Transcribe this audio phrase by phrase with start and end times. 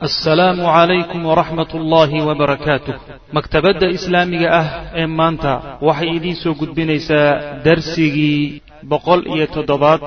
[0.00, 2.94] assalaamu calaykum waraxmat ullaahi wabarakaatuh
[3.36, 4.68] maktabadda islaamiga ah
[5.00, 5.52] ee maanta
[5.88, 10.00] waxay idiin soo gudbinaysaa darsigii boqol iyo toddobaad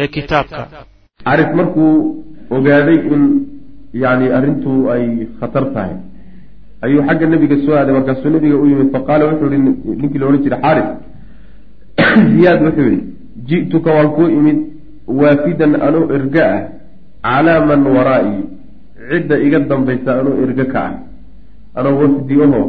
[0.00, 0.62] ee kitaabka.
[1.26, 1.94] Carif markuu
[2.58, 3.22] ogaaday in
[4.02, 5.06] yani arrintu ay
[5.38, 5.94] khatar tahay
[6.82, 7.94] ayuu xagga nebiga soo aaday.
[8.00, 9.62] Markaasuu nebiga u yimid faqaala wuxuu yihi
[10.00, 10.88] ninkii la odhan jiray xaarif
[12.34, 13.02] ziyaad wuxuu yihi
[13.48, 14.58] ji'tuka waan kuu imid
[15.20, 16.62] waafidan anoo erga ah
[17.26, 18.40] calaa man waraa'i
[19.10, 20.94] cidda iga dambaysa anoo erga ka ah
[21.78, 22.64] anoo wafdi ahoo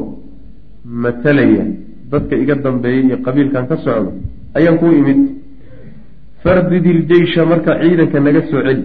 [1.03, 1.65] matalaya
[2.11, 4.11] dadka iga dambeeyay iyo qabiilkan ka socdo
[4.57, 5.19] ayaan kuu imid.
[6.43, 8.83] Fardid iljeysha marka ciidanka naga soo celi.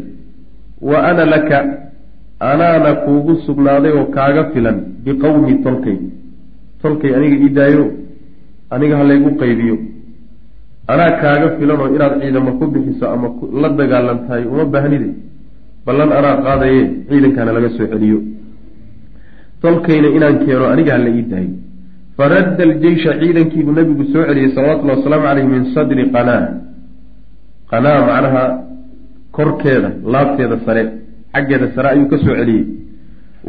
[0.88, 1.58] Wa ana laka
[2.50, 5.98] anaana kuugu sugnaaday oo kaaga filan biqowmi tolkay.
[6.82, 7.84] Tolkay aniga ii daayo
[8.70, 9.76] aniga ha laygu qaybiyo.
[10.92, 13.28] Anaa kaaga filan oo inaad ciidamo ku bixiso ama
[13.62, 15.08] la dagaalantahay uma baahnide
[15.86, 18.18] ballan anaa qaadaye ciidankana laga soo celiyo.
[19.62, 21.54] Tolkayna inaan keeno aniga hala ii daayo
[22.16, 26.44] faradda aljeysha ciidankiibuu nabigu soo celiyey salawatullahi wasalaamu caleyh min sadri qanaa.
[27.70, 28.44] Qanaa macnaha
[29.36, 30.82] korkeeda laabteeda sare
[31.34, 32.64] xaggeeda sare ayuu ka soo celiyey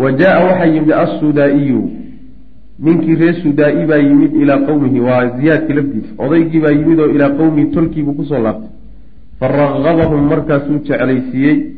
[0.02, 1.82] wa jaa-a waxaa yimid assudaa-iyu.
[2.86, 6.12] Ninkii reer sudaa-i baa yimid ilaa qowmihi waa ziyaadkii lafdiisa.
[6.26, 8.70] Odaygii baa yimid oo ilaa qowmihi tolkiibuu ku soo laabtay.
[9.40, 11.77] Fa raqabahum markaasuu jeclaysiiyey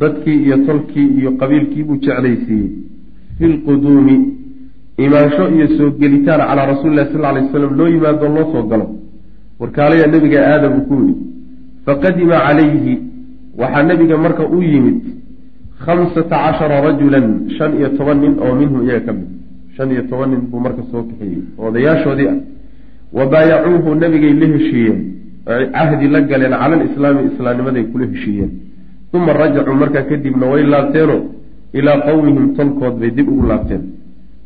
[0.00, 2.68] dadkii iyo tolkii iyo qabiilkiibuu jeclaysiiyey.
[3.38, 4.16] Fi lquduumi
[5.04, 8.86] imaansho iyo soo gelitaan calaa rasuuli lahi sal lay slam loo yimaado loo soo galo.
[9.60, 11.14] Warkaalaya nebiga aadam uu ku yidhi
[11.86, 12.94] faqadima calayhi
[13.60, 14.98] waxaa nebiga marka u yimid
[15.84, 17.26] khamsata cashara rajulan
[17.56, 19.28] shan iyo toban nin oo minhum iyaga ka mid.
[19.76, 22.38] Shan iyo toban nin buu marka soo kaxeeyey odayaashoodii ah.
[23.12, 24.98] Wa baayacuuhu nebigay la heshiiyeen
[25.74, 28.50] cahdi la galeen cala alislaami islaamnimaday kula heshiiyeen
[29.12, 31.16] uma rajacuu markaa kadibna way laabteeno
[31.72, 33.82] ilaa qowmihim tolkood bay dib ugu laabteen.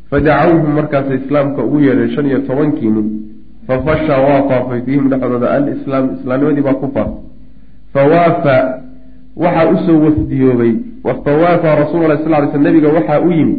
[0.09, 3.07] Fadacawhum markaasay islaamka ugu yeedheen shan iyo tobankii nin
[3.67, 7.19] fafasha waa faafay fiihim dhexdooda alislaam islaamnimadii baa ku faafay.
[7.93, 8.55] Fawaafa
[9.35, 13.57] waxaa u soo wafdiyoobay fawaafa rasuul lah sal ly sl nabiga waxaa u yimi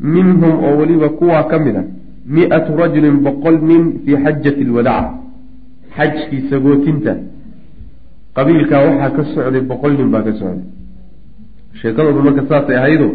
[0.00, 1.82] minhum oo weliba kuwaa ka mid a
[2.26, 5.06] mi-atu rajulin boqol nin fii xajati lwadaac
[5.96, 7.16] xajkii sagootinta
[8.38, 10.64] qabiilkaa waxaa ka socday boqol nin baa ka socday.
[11.80, 13.08] Sheekadoodu marka saasay ahaydo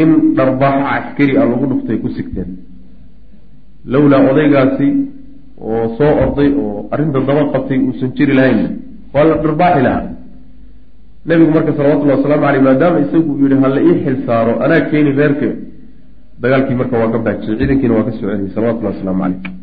[0.00, 2.50] in dharbaaxo caskari a lagu dhuftay ku sigteen.
[3.92, 4.88] Lowlaa odaygaasi
[5.70, 8.60] oo soo orday oo arrinta daba qabtay uusan jiri lahayn.
[9.14, 10.06] Waa la dharbaaxi lahaa.
[11.28, 15.10] Nebigu marka salawatullahi wasalaamu caleyh maadaama isagu uu yihi hala ii xil saaro anaa keeni
[15.20, 15.48] reerke
[16.42, 19.59] dagaalkii marka waa ka baajiyey ciidankiina waa ka soo celiyey salawatullahi wasalaamu caleyh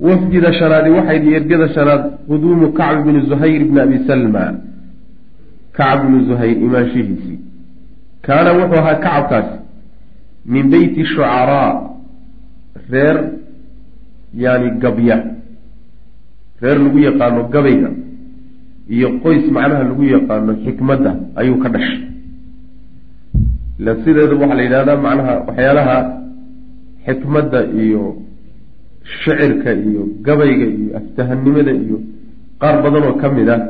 [0.00, 4.44] wafdida shanaadi waxay dhi ergada shanaad quduumu kacb bni zuhayr bni abi salma.
[5.72, 7.38] Kacb bni zuhayr imaanshihiisii
[8.26, 9.56] kaana wuxuu ahaa kacabkaasi
[10.46, 11.70] min beyti shucaraa
[12.90, 13.16] reer
[14.34, 15.16] yani gabya.
[16.62, 17.90] Reer lagu yaqaano gabayga
[18.88, 22.00] iyo qoys macnaha lagu yaqaano xikmadda ayuu ka dhashay.
[24.04, 25.96] Sideeda waxaa la yidhahdaa macnaha waxyaalaha
[27.06, 28.27] xikmadda iyo
[29.08, 31.98] shicirka iyo gabayga iyo aftahanimada iyo
[32.60, 33.60] qaar badan oo ka mid ah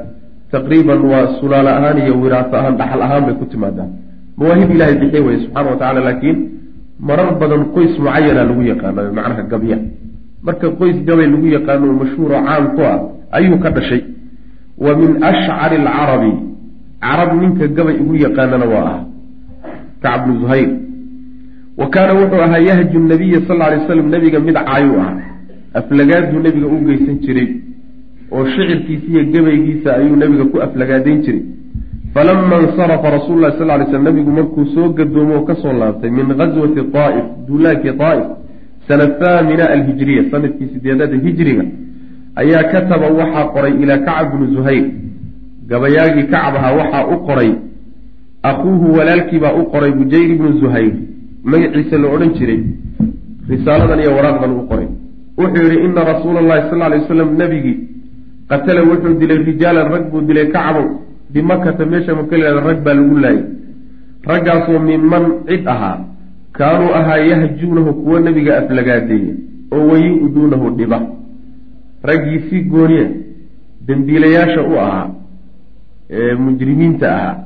[0.53, 3.89] taqriiban waa sulaalo ahaan iyo wiraaso ahaan dhaxal ahaan bay ku timaadaa
[4.39, 6.39] mawaahib ilahay bixiy weye subxana wa tacala laakiin
[7.09, 9.79] marar badan qoys mucayana lagu yaqaano macnaha gabya
[10.43, 12.99] marka qoys gabay lagu yaqaano mashhuuro caam ku ah
[13.39, 14.03] ayuu ka dhashay.
[14.79, 16.33] Wa min ashcari alcarabi
[17.03, 19.01] carab ninka gabay ugu yaqaanana waa ah
[20.03, 20.71] kacb bnu zuhayr
[21.79, 25.15] wa kaana wuxuu ahaa yahju nabiya sal alay slam nebiga mid caayu ah.
[25.75, 27.49] Aflagaaduu nebiga u geysan jiray
[28.33, 31.43] oo shicirkiisa iyo gabaygiisa ayuu nebiga ku aflagaadayn jiray.
[32.15, 36.11] Falama insarafa rasuulu lahi sal lay sl nebigu markuu soo gadoomo oo ka soo laabtay
[36.11, 38.27] min gaswati aaif duulaankii aaif
[38.89, 41.65] sana thaamina alhijriya sannadkii sideedada hijriga
[42.43, 44.85] ayaa kataba waxaa qoray ilaa kacb bnu zuhayr.
[45.69, 47.53] Gabayaagii kacab ahaa waxaa u qoray
[48.43, 50.95] akuuhu walaalkiibaa u qoray bujayr bnu zuhayr
[51.45, 52.61] magaciisa la odhan jiray
[53.49, 54.89] risaaladan iyo waraaqdan u qoray.
[55.39, 57.77] Wuxuu yihi ina rasuula allahi sal lay wasalam nebigii
[58.51, 60.87] qatala wuxuu dilay rijaalan rag buu dilay kacbow
[61.33, 63.45] bimakata meesha makalada rag baa lagu laayay.
[64.31, 65.99] Raggaasoo minman cid ahaa
[66.53, 69.35] kaanuu ahaa yahjuunahu kuwa nebiga aflagaadeeya
[69.73, 70.99] oo wayi-duunahu dhiba.
[72.03, 73.07] Raggii si gooniya
[73.87, 75.07] dembiilayaasha u ahaa
[76.11, 77.37] ee mujrimiinta ahaa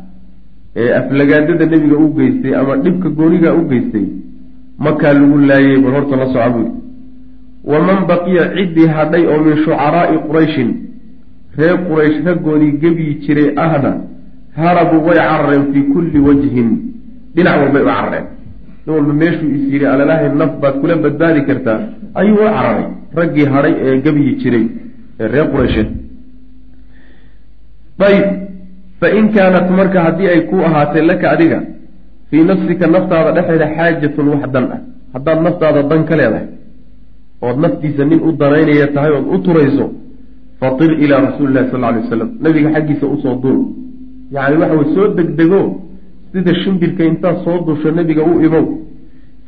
[0.77, 4.07] ee aflagaadada nebiga u geystay ama dhibka gooniga u geystay
[4.79, 6.67] makaa lagu laayay bal horta la soca buy
[7.71, 10.71] waman baqiya ciddii hadhay oo min shucaraa'i qurayshin
[11.59, 13.93] reer quraysh raggoodii gebyi jiray ahna
[14.61, 16.71] harabuu way carareen fii kulli wajhin
[17.35, 18.27] dhinac walbay u carareen.
[18.87, 21.81] Nin walba meeshuu is yidhi alalahay naf baad kula badbaadi kartaa.
[22.21, 22.87] Ayuu u cararay
[23.19, 24.65] raggii hadhay ee gebyi jiray
[25.21, 25.89] ee reer qureysheed
[28.09, 28.27] ayb
[29.03, 31.59] fain kaanat marka haddii ay ku ahaatee laka adiga
[32.31, 34.81] fii nafsika naftaada dhexeeda xaajatun wax dan ah.
[35.15, 36.47] Haddaad naftaada dan ka leedahay
[37.47, 39.87] ood naftiisa nin u danaynaya tahay ood u turayso
[40.61, 43.61] fatir ilaa rasuuli lahi sal alay waslam nabiga xaggiisa u soo duul.
[44.35, 45.61] Yacni waxa way soo degdego
[46.33, 48.67] sida shimbirka intaad soo dusho nebiga u imow.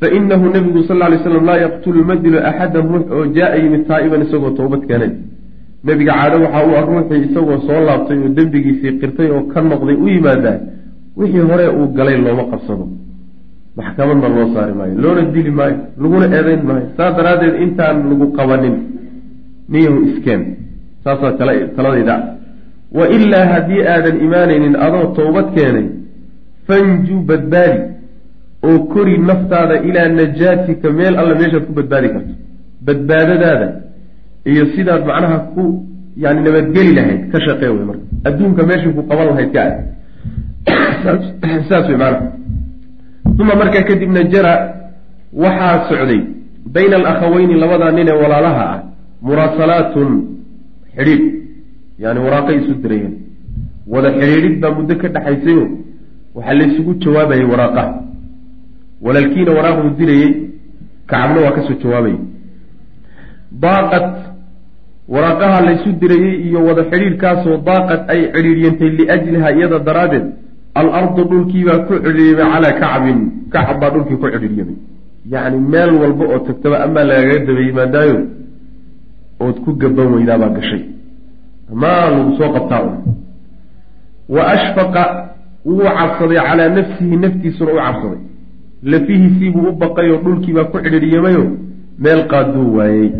[0.00, 3.82] Fa inahu nebigu sal ly slam laa yaqtulu ma dilo axadan ruux oo jaa-a yimid
[3.90, 5.12] taa'iban isagoo toobad keenay
[5.86, 9.96] nebiga caado waxaa u ah ruuxii isagoo soo laabtay oo dembigiisii qirtay oo ka noqday
[10.04, 10.58] u yimaadaa
[11.18, 12.84] wixii hore uu galay looma qabsado.
[13.76, 16.86] Maxkamadna loo saari maayo loona dili maayo laguna eedayn maayo.
[16.96, 18.76] Saas daraaddeed intaan lagu qabanin
[19.72, 20.42] niyahu iskeen?
[21.04, 21.32] Saasaa
[21.76, 22.16] taladayda.
[22.98, 25.86] Wa ilaa haddii aadan imaanaynin adoo towbad keenay
[26.66, 27.80] fanju badbaadi
[28.68, 32.32] oo kori naftaada ilaa najaatika meel alla meeshaad ku badbaadi karto.
[32.86, 33.68] Badbaadadaada
[34.44, 35.86] iyo sidaad macnaha ku
[36.16, 38.04] yani nabadgeli lahayd ka shaqee wey marka.
[38.24, 39.76] Adduunka meeshii ku qaban lahayd ka aad.
[41.68, 42.18] Saas wey maana
[43.38, 44.54] uma markaa kadibna jara
[45.32, 46.20] waxaa socday
[46.74, 48.80] bayna alakhaweyni labadaa nin ee walaalaha ah
[49.22, 50.08] muraasalaatun
[50.96, 51.44] xidhiidh.
[51.98, 53.14] Yani waraaqay isu dirayeen
[53.86, 55.66] wada xidhiidhid baa muddo ka dhexaysayo
[56.34, 57.94] waxaa laysugu jawaabayay waraaqaha
[59.06, 60.30] walaalkiina waraaquu dirayey
[61.06, 62.18] kacabna waa ka soo jawaabayay
[65.08, 70.26] waraaqaha laysu dirayey iyo wada xidhiidhkaasoo daaqad ay cidhiidhyantay liajliha iyada daraaddeed
[70.80, 73.18] alardu dhulkiibaa ku cidhiiryamay calaa kacbin
[73.52, 74.76] kacab baa dhulkii ku cidhiiryamay
[75.32, 78.18] yacni meel walba oo tagtaba amaa lagaga dabeeyey maadaayo
[79.44, 80.82] ood ku gaban weydaabaa gashay.
[81.72, 82.96] Amaa lagu soo qabtaa un
[84.34, 85.02] wa ashfaqa
[85.66, 88.20] wuu cabsaday calaa nafsihi naftiisuna u cabsaday.
[88.92, 91.44] Lafihiisiibuu u baqayoo dhulkiibaa ku cidhiiryamayo
[91.98, 93.10] meel qaaduu waayey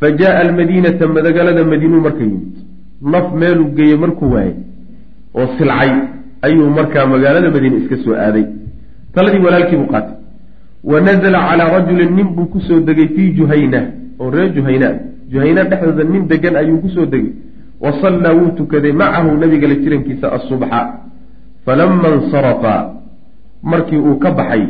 [0.00, 2.54] fa jaaa almadiinata madagalada madiinuu marka yimid
[3.12, 4.54] naf meeluu geeyey markuu waayey
[5.34, 5.92] oo silcay
[6.48, 8.44] ayuu markaa magaalada madiine iska soo aaday
[9.14, 10.16] taladii walaalkiibuu qaatay
[10.90, 13.80] wa nazala calaa rajulin nin buu ku soo degay fii juhayna
[14.20, 14.88] oo reer juhayna
[15.32, 17.32] juhayna dhexdooda nin degan ayuu ku soo degay
[17.80, 20.80] wa sallaa wuu tukaday macahu nabiga la jirankiisa asubxa
[21.64, 22.74] falama insarafa
[23.62, 24.64] markii uu ka baxay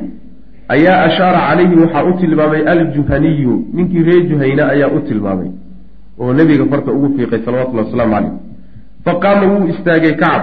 [0.75, 3.55] ayaa ashaara calayhi waxaa u tilmaamay aljuhaniyu.
[3.75, 5.51] Ninkii reer juhayna ayaa u tilmaamay
[6.21, 8.33] oo nebiga farta ugu fiiqay salawatullahi wasalaamu caleyh
[9.05, 10.43] faqaama wuu istaagay kacab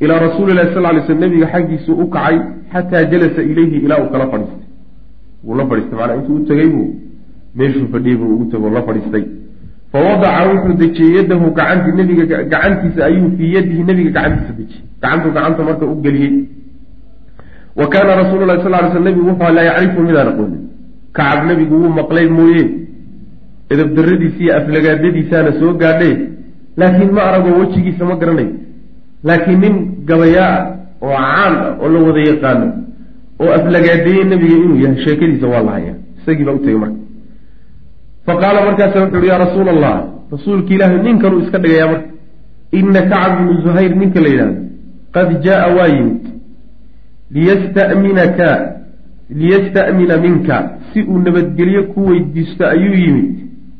[0.00, 2.36] ilaa rasuuli lahi sal lay sl nabiga xaggiisuu u kacay
[2.72, 4.66] xataa jalasa ilayhi ilaa uu kala fadhiistay
[5.46, 6.86] wuu la fadhiistay macnaa intuu u tegay buu
[7.58, 9.24] meeshuu fadhiyey buu ugu tego la fadhiistay
[9.92, 15.32] fa wadaca wuxuu dejiyey yadahu gacanti nabiga gacantiisa ayuu fii yadihi nabiga gacantiisa dejiyey gacantuu
[15.36, 16.32] gacanta marka u geliyey
[17.80, 20.62] wa kaana rasuulu lahi sal ly sl nabigu wuxuu laa yacrifu midaan aqoonin
[21.16, 22.64] kacab nebigu wuu maqlay mooye.
[23.72, 26.14] Edabdaradiisa iyo aflagaadadiisaana soo gaadhay
[26.80, 28.52] laakiin ma aragoo wejigiisa ma garanayo
[29.28, 29.74] laakiin nin
[30.08, 30.54] gabayaa
[31.02, 32.66] ah oo caan ah oo la wada yaqaano
[33.42, 35.96] oo aflagaadeeyey nebiga inuu yahay sheekadiisa waa la hayaa.
[36.20, 37.00] Isagii baa u tegey marka.
[38.26, 39.94] Fa qaala markaasa wuxu uhi yaa rasuula allah
[40.32, 42.08] rasuulka ilaahi ninkanuu iska dhigayaa marka.
[42.78, 44.60] Ina kacab bnu zuhayr ninka la yidhahdo
[45.14, 46.22] qad jaaa waa yimid
[47.30, 48.48] liyastaminaka
[49.40, 50.56] liyasta'mina minka.
[50.92, 53.28] Si uu nabadgelyo ku weydiisto ayuu yimid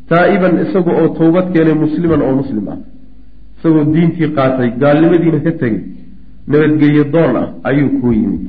[0.08, 2.78] taa'iban isaga oo towbad keenay musliman oo muslim ah.
[3.58, 5.82] Isagoo diintii qaatay gaalnimadiina ka tegay
[6.46, 8.44] nabadgelyo doon ah ayuu kuu yimid.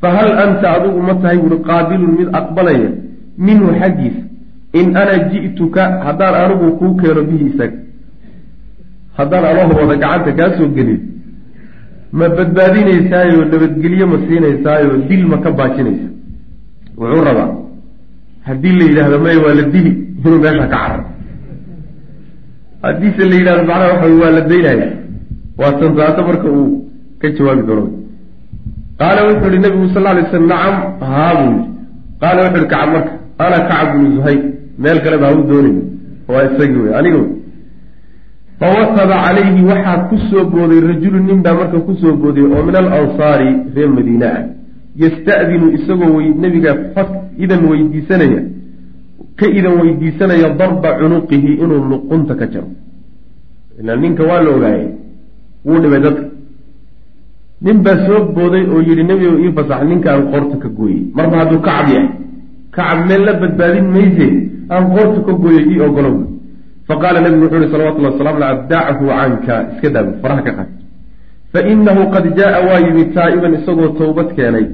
[0.00, 2.90] Fa hal anta adigu ma tahay buuri qaabilun mid aqbalaya
[3.38, 4.22] minhu xaggiisa
[4.80, 7.78] in ana ji'tuka haddaan anigu kuu keeno bihi isaga
[9.18, 11.00] haddaan anoo gacanta kaa soo gelin
[12.18, 16.08] ma badbaadinaysaayoo nabadgelyo ma siinaysaayo dil ma ka baajinaysa
[17.00, 17.48] wuxuu rabaa
[18.48, 19.92] haddii la yidhaahdo may waa la dili
[20.24, 21.00] inuu meesha ka carar.
[22.84, 24.88] Haddiise la yidhahdo macnaha waxa waa la daynaya
[25.60, 26.68] waa santaato marka uu
[27.20, 27.86] ka jawaabi doono.
[29.00, 30.74] Qaala wuxuu yihi nabigu sal lay slam nacam
[31.10, 31.64] haa buu yihi
[32.22, 33.12] qaala wuxu yihi kacab marka
[33.44, 34.40] ana kacab bnu zuhayr
[34.82, 35.78] meel kaleba ha u doonayn
[36.32, 37.20] waa isagii wey aniga
[38.60, 42.76] fawasaba calayhi waxaa ku soo booday rajulu nin baa marka ku soo booday oo min
[42.80, 44.42] alansaari reer madiine ah
[45.02, 47.08] yasta'dinu isagoo nebiga fak
[47.44, 48.40] idan weydiisanaya
[49.40, 52.68] ka idan weydiisanaya darba cunuqihi inuu luqunta ka jaro
[53.80, 54.88] ilaa ninka waa la ogaayay
[55.66, 56.24] wuu dhibay dadka
[57.64, 61.60] nin baa soo booday oo yidhi nebigo ii fasax ninkaan qoorta ka gooyey marba hadduu
[61.66, 62.08] kacab yahay
[62.76, 64.26] kacab meel la badbaadin mayse
[64.68, 66.16] aan qoorta ka gooyey ii ogolow
[66.90, 70.70] faqaala nabigu wuxuu yihi salawatullah waslamu ala dachu canka iska daago faraha ka qaad
[71.52, 74.66] fa inahu qad jaa waa yimid taa'iban isagoo towbad keenay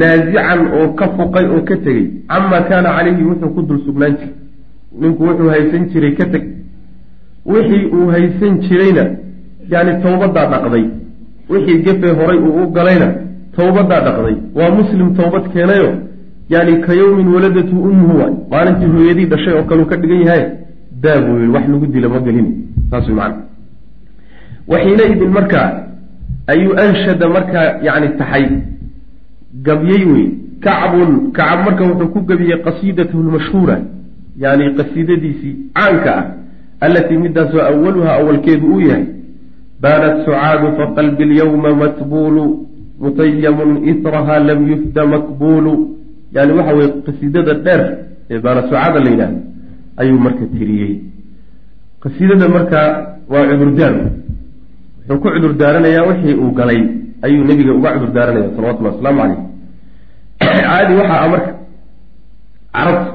[0.00, 4.34] naasican oo ka fuqay oo ka tegey camaa kaana calayhi wuxuu ku dul sugnaan jiray
[5.00, 6.44] ninku wuxuu haysan jiray ka teg
[7.52, 9.04] wixii uu haysan jirayna
[9.72, 10.84] yani towbadaa dhaqday
[11.52, 13.08] wixii gefe horay uu u galayna
[13.56, 15.90] towbadaa dhaqday waa muslim towbad keenayo
[16.54, 20.44] yani ka yowmin waladatu ummuhu waay maalintii hooyadii dhashay oo kaleu ka dhigan yahay
[21.02, 22.48] daa buu wax lagu dila ma gelin.
[22.90, 23.44] Saas macana
[24.68, 25.70] waxiinaidin markaa
[26.46, 28.46] ayuu anshada markaa yani taxay.
[29.66, 30.26] Gabyey wey
[30.60, 33.76] kacbun kacab marka wuxuu ku gebiyey qasiidatahu lmashhuura.
[34.36, 36.24] Yani qasiidadiisii caanka ah
[36.80, 39.06] allatii midaasoo awaluhaa awalkeedu uu yahay.
[39.80, 42.44] Baanat sucaadu faqalbi lyawma matbuulu
[43.00, 45.74] mutayamun israha lam yufda makbuulu.
[46.34, 47.82] Yani waxa weye qasiidada dheer
[48.30, 49.40] ee baanat sucaada la yidhahdo
[50.00, 50.92] ayuu marka tiriyey.
[52.02, 52.88] Qasiidada markaa
[53.32, 53.94] waa cudurdaar
[55.08, 56.80] wuxuu ku cudur daaranayaa wixii uu galay.
[57.24, 59.40] Ayuu nebiga uga cudur daaranaya salawatullahi wasalaamu caleyh
[60.68, 61.50] caadi waxaa a marka
[62.74, 63.12] carabta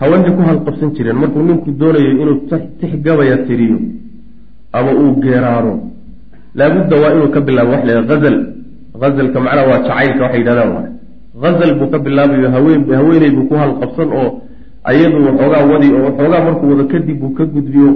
[0.00, 1.16] haweenka ku halqabsan jireen.
[1.22, 2.36] Markuu ninku doonayo inuu
[2.80, 3.78] tix gabaya tiriyo
[4.72, 5.74] ama uu geeraaro
[6.58, 8.36] laabudda waa inuu ka bilaabo wax la hazal
[9.02, 10.86] hazalka macnaha waa jacaylka waxay yidhahdaan waa
[11.44, 14.28] hazal buu ka bilaabayo haween haweeney buu ku halqabsan oo
[14.90, 17.90] ayadu waxoogaa wadi oo waxoogaa markuu wado kadib uu ka gudbiyo.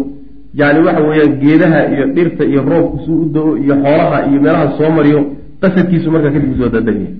[0.54, 4.66] Yani waxa weeyaan geedaha iyo dhirta iyo roobku suu u da'o iyo xoolaha iyo meelaha
[4.78, 5.20] soo mariyo
[5.60, 7.10] qasadkiisu markaa kadib u soo dadegaya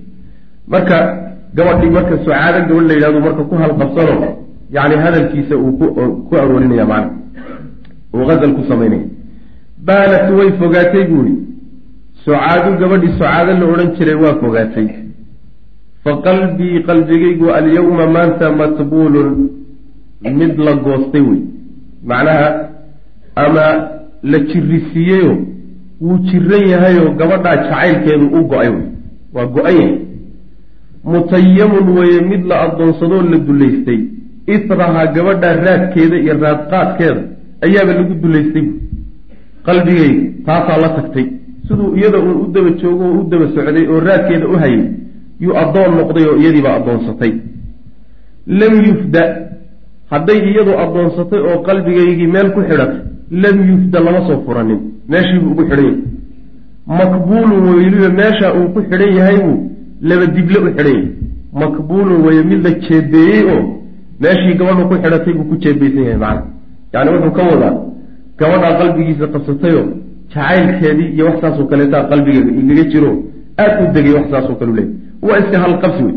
[0.73, 0.97] marka
[1.57, 4.15] gabadhii marka sucaado gabadh la yidhahdo marka ku halqabsano
[4.77, 5.73] yani hadalkiisa uu
[6.29, 7.13] ku aroorinaya macna.
[8.15, 9.07] Uu hazal ku samaynaya
[9.87, 11.35] baanat way fogaatay buuri
[12.25, 14.89] sucaadu gabadhii sucaado la odhan jiray waa fogaatay.
[16.05, 19.29] Fa qalbii qalbigaygu alyawma maanta matbuulun
[20.23, 21.41] mid la goostay wey
[22.05, 22.49] macnaha
[23.37, 23.65] ama
[24.23, 25.39] la jirisiiyeyo
[26.01, 28.83] wuu jiran yahayoo gabadhaa jacaylkeedu u go'ay wey
[29.35, 29.99] waa go-an yahay.
[31.05, 34.01] Mutayamun weeye mid la addoonsadoo la dullaystay.
[34.47, 37.23] Israhaa gabadhaa raadkeeda iyo raadqaadkeeda
[37.67, 38.75] ayaaba lagu dullaystay bu
[39.67, 41.27] qalbigayga taasaa la tagtay.
[41.69, 44.85] Siduu iyada uun u daba joogo oo u daba socday oo raadkeeda u hayay
[45.41, 47.33] yuu addoon noqday oo iyadiibaa addoonsatay.
[48.47, 49.23] Lam yufda
[50.13, 53.01] hadday iyadu addoonsatay oo qalbigaygii meel ku xidhatay
[53.43, 54.81] lam yufda lama soo furanin.
[55.11, 55.97] Meeshiibuu ugu xidhan yahay.
[56.99, 59.57] Makbuulun weliba meesha uu ku xidhan yahay buu
[60.09, 61.09] laba dible u xidhan yahay.
[61.61, 63.63] Makbuulun weye mid la jeebeeyey oo
[64.23, 66.43] meeshii gabadhu ku xidhatay buu ku jeebeysan yahay macana
[66.93, 67.75] yacni wuxuu ka wadaa
[68.41, 69.87] gabadhaa qalbigiisa qabsatayoo
[70.33, 73.11] jacaylkeedii iyo wax saasoo kaleetaa qalbiga igaga jiro
[73.63, 74.93] aad u degay wax saasoo kale u leeyay
[75.27, 76.15] waa iska halqabsi wey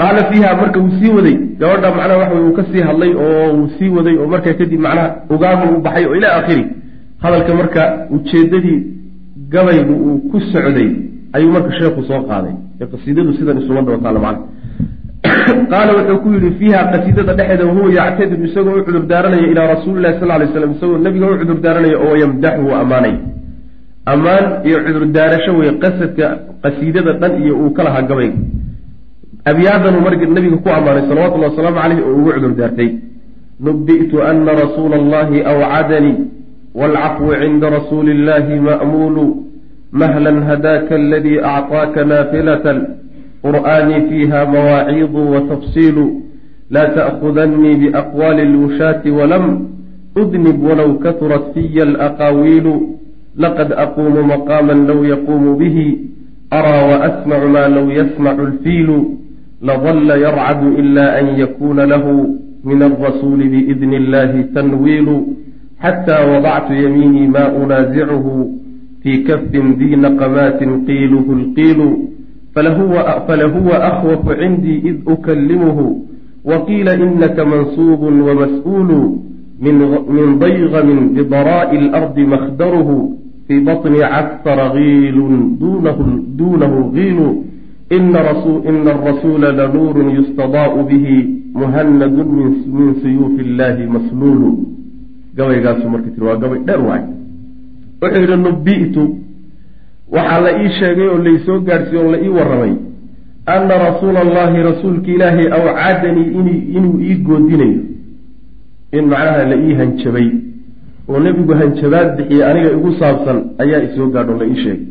[0.00, 3.68] qaala fiiha marka wuu sii waday gabadha macnaha waxa wey uu ka hadlay oo wuu
[3.78, 6.64] sii waday oo markaa kadib macnaha ogaamu u baxay oo ilaa aakhiri
[7.22, 7.82] hadalka marka
[8.16, 8.78] ujeedadii
[9.52, 10.90] gabaygu uu ku socday
[11.36, 14.44] ayuu marka sheekhu soo qaaday ee qasiidadu sidan isuma daba taalla macna
[15.72, 20.20] qaala wuxuu ku yidhi fiiha qasiidada dhexeeda wahuwa yactadiru isagoo u cudur daaranaya ilaa rasuulilahi
[20.20, 23.14] sal lay slam isagoo nabiga u cudur daaranaya oo yamdaxu ammaanay
[24.12, 26.26] ammaan iyo cudur daarasho wey qasadka
[26.62, 28.38] qasiidada dhan iyo uu ka lahaa gabayga
[29.46, 32.90] abyaadanuu marka nabiga ku ammaanay salawatullahi wasalaamu caleyh oo ugu cudur daartay
[33.62, 36.16] nubi'tu ana rasuula allahi awcadanii
[36.74, 39.26] waalcafwu cinda rasuuli illahi ma'muulu
[39.92, 42.78] mahlan hadaaka aladii acطaaka naafilatan
[43.46, 46.06] qur'aanii fiiha mawaaciidu watafsiilu
[46.70, 49.68] laa ta'khudannii biaqwaali lwushaati walam
[50.22, 52.74] udnib walow katurat fiya alaqaawiilu
[53.38, 55.86] laqad aquumu maqaaman low yaquumu bihi
[56.50, 58.98] araa waasmacu maa low yasmacu alfiilu
[59.62, 65.36] ladalla yarcadu ila an yakuuna lahu min alrasuuli biidni illahi tanwiilu
[65.82, 68.60] xataa wadactu yamiinii ma unaasicuhu
[69.02, 71.88] fii kafin dii naqamaatin qiiluhu lqiilu
[73.26, 76.08] falahuwa akhwafu cindii id ukalimuhu
[76.44, 79.00] waqiila inaka mansuubun wamas'uulu
[79.60, 85.56] min daygamin bidaraa'i alardi makhdaruhu fii baطni casfara giilun
[86.38, 87.44] duunahu giilu
[87.90, 91.16] ina arasuula lanuurun yustadaa'u bihi
[91.54, 92.28] muhanadun
[92.66, 94.50] min suyuufi illahi masluulu
[95.36, 97.04] gabaygaasu marka tiri waa gabay dheer waay
[98.02, 99.04] wuxuu yidhi nubi'tu
[100.12, 102.74] waxaa la ii sheegay oo laysoo gaadhsiiye oo la ii warramay
[103.46, 106.28] anna rasuula allahi rasuulka ilaahay awcadanii
[106.76, 107.80] inuu ii goodinayo
[108.92, 110.28] in macnaha la ii hanjabay
[111.08, 114.86] oo nebigu hanjabaad bixiyey aniga igu saabsan ayaa isoo gaadh oo la ii sheegay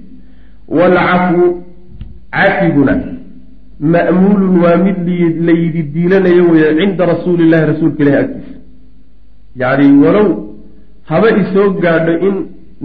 [0.68, 1.65] waalcafwu
[2.36, 2.94] cafiguna
[3.94, 4.98] ma'muulun waa mid
[5.48, 8.58] layidi diilanayo weeye cinda rasuuli illahi rasuulka ilahi agtiisa.
[9.62, 10.28] Yacni walow
[11.10, 12.36] haba isoo gaadho in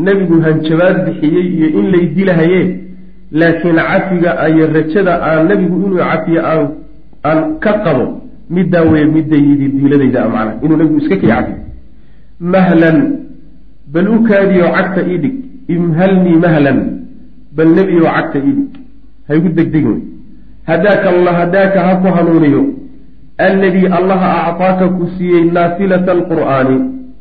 [0.06, 2.60] nebigu hanjabaad bixiyey iyo in lay dilahaye
[3.40, 6.62] laakiin cafiga iyo rajada aan nebigu inuu cafiyo aan
[7.28, 8.06] aan ka qabo
[8.56, 11.58] middaa weye midda yidi diiladayda macna inuu nebigu iska kii cafiyo.
[12.54, 12.98] Mahlan
[13.92, 15.34] bal u kaadiyo cagta ii dhig.
[15.76, 16.78] Imhalnii mahlan
[17.56, 18.79] bal nebiyo cagta ii dhig
[19.30, 20.02] haygu degdegin wey.
[20.70, 22.62] Hadaaka allah hadaaka ha ku hanuuniyo.
[23.48, 26.76] Alladii allaha actaaka ku siiyey naafilata alqur'aani.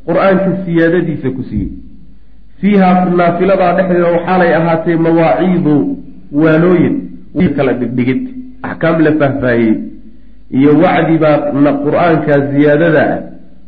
[0.07, 1.69] Qur'aanka siyaadadiisa ku siiyey.
[2.61, 2.89] Fiiha
[3.19, 5.75] naafiladaa dhexdeeda waxaalay ahaatee mawaaciidu
[6.43, 6.95] waanooyin
[7.55, 8.21] kala dhigdhigid
[8.69, 9.75] axkaam la fahfaahiyey
[10.59, 11.37] iyo wacdi baa
[11.85, 13.19] qur'aanka ziyaadada ah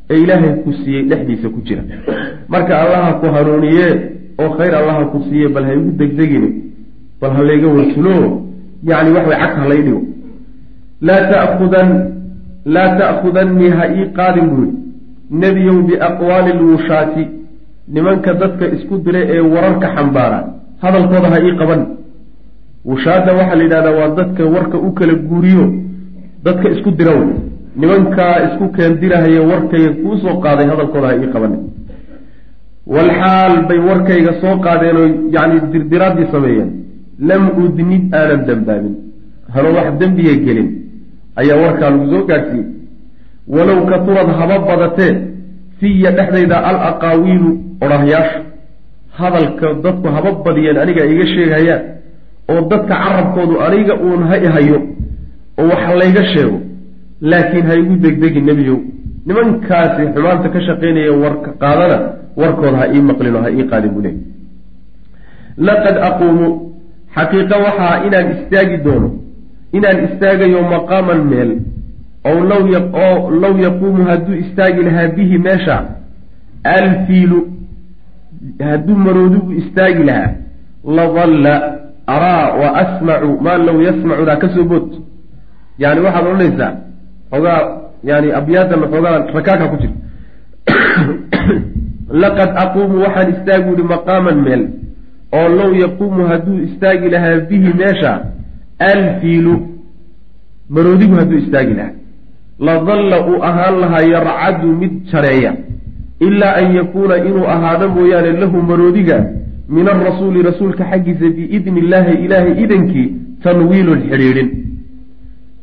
[0.09, 1.83] ee ilaahay ku siiyey dhexdiisa ku jira.
[2.49, 3.87] Marka allaha ku hanuuniye
[4.41, 6.49] oo khayr allaha ku siiye bal ha igu degdegine
[7.21, 8.15] bal ha layga warsulo
[8.89, 10.01] yani waxway cagta halay dhigo.
[11.07, 11.89] Laa takudan
[12.65, 14.69] laa ta'khudannii ha ii qaadin buri.
[15.41, 17.23] Nebiyow biaqwaali lwushaati
[17.93, 20.39] nimanka dadka isku dira ee wararka xambaara.
[20.83, 21.81] Hadalkooda ha ii qaban.
[22.89, 25.65] Wushaada waxaa la yidhahdaa waa dadka warka u kala guuriyo.
[26.45, 27.29] Dadka isku dira wey
[27.81, 31.53] nimankaa isku keendirahaya warkayga kuusoo qaaday hadalkooda ha ii qaban.
[32.95, 36.69] Walxaal bay warkayga soo qaadeenoo yani dirdiraaddii sameeyeen
[37.19, 38.95] lam udnib aanan dembaabin
[39.53, 40.69] hanoo wax dembiga gelin.
[41.35, 42.67] Ayaa warkaa lagu soo gaadhsiiyey
[43.47, 45.13] walow katurad haba badatee
[45.79, 47.49] fiya dhexdayda al aqaawiilu
[47.83, 48.39] odhahyaasha.
[49.19, 51.81] Hadalka dadku haba badiyeen aniga iga sheegayaan
[52.51, 54.79] oo dadka carabkoodu aniga uun ha ihayo
[55.59, 56.57] oo wax layga sheego
[57.21, 58.79] laakiin ha igu degdegin nebiyow
[59.27, 61.97] nimankaasi xumaanta ka shaqaynaya warka qaadana
[62.41, 64.17] warkooda ha ii maqlin oo ha ii qaadin buu leey
[65.67, 66.47] laqad aquumu
[67.15, 69.09] xaqiiqa waxaa inaan istaagi doono
[69.73, 71.51] inaan istaagayo maqaaman meel
[72.23, 72.37] ow
[73.03, 75.77] oo law yaquumu hadduu istaagi lahaa bihi meesha
[76.63, 77.47] alfiilu
[78.59, 80.33] hadduu maroodigu istaagi lahaa
[80.85, 81.55] ladalla
[82.07, 84.89] araa wa asmacu maa law yasmacunaa ka soo bood.
[85.77, 86.73] Yani waxaad odhanaysaa
[87.31, 87.61] xoogaa
[88.03, 89.93] yani abyaadan xoogaa rakaaka ku jira.
[92.21, 94.63] Laqad aquumu waxaan istaagi uhi maqaaman meel
[95.39, 98.11] oo low yaquumu hadduu istaagi lahaa bihi meesha
[98.79, 99.53] alfiilu
[100.69, 101.97] maroodigu hadduu istaagi lahaa.
[102.59, 105.53] Ladalla uu ahaan lahaa yarcadu mid jareeya
[106.27, 109.17] ilaa an yakuuna inuu ahaado mooyaane lahu maroodiga
[109.69, 113.07] min arasuuli rasuulka xaggiisa biidni illaahi ilaahay idankii
[113.43, 114.49] tanwiilun xidhiidhin.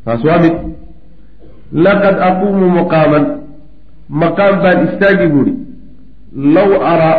[0.05, 0.55] Taas waa mid.
[1.73, 3.25] Laqad aquumu maqaaman.
[4.23, 5.53] Maqaam baan istaagi buuhi.
[6.55, 7.17] Low araa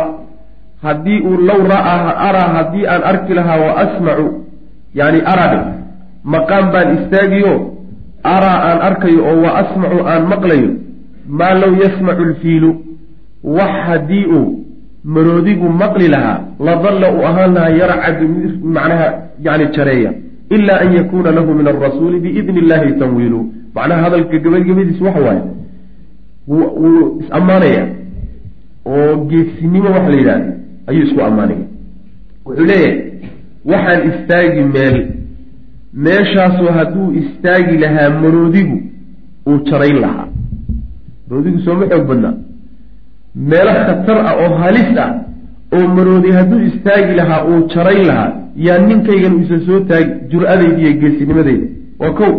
[0.82, 4.26] haddii uu low ra'aa araa haddii aan arki lahaa wa asmacu
[4.94, 5.60] yani arabe
[6.24, 7.54] maqaam baan istaagiyo
[8.34, 10.70] araa aan arkayo oo wa asmacu aan maqlayo
[11.28, 12.70] maa low yasmacu lfiilu
[13.44, 14.48] wax haddii uu
[15.04, 18.28] maroodigu maqli lahaa ladalla uu ahaan lahaa yarcadu
[18.78, 19.06] macnaha
[19.46, 20.12] yani jareeya
[20.56, 23.40] ilaa an yakuuna lahu min alrasuuli biidni illahi tanwiilu.
[23.74, 25.42] Macnaha hadalka gabagabadiis waxa waaye
[26.48, 27.86] wuu is-ammaanaya
[28.86, 30.52] oo geesinimo waxa la yidhahda
[30.90, 31.64] ayuu isku ammaanaya
[32.46, 32.96] wuxuu leeyahay
[33.70, 34.98] waxaan istaagi meel.
[36.04, 38.76] Meeshaasoo hadduu istaagi lahaa maroodigu
[39.48, 40.26] uu jarayn lahaa.
[41.28, 42.34] Maroodigu sooma xoog badnaa.
[43.50, 45.10] Meelo khatar ah oo halis ah
[45.76, 48.30] oo maroodi hadduu istaagi lahaa uu jarayn lahaa
[48.66, 51.66] yaa ninkaygan isa soo taagi jur-adayda iyo geesinimadeyda
[52.00, 52.32] waa kow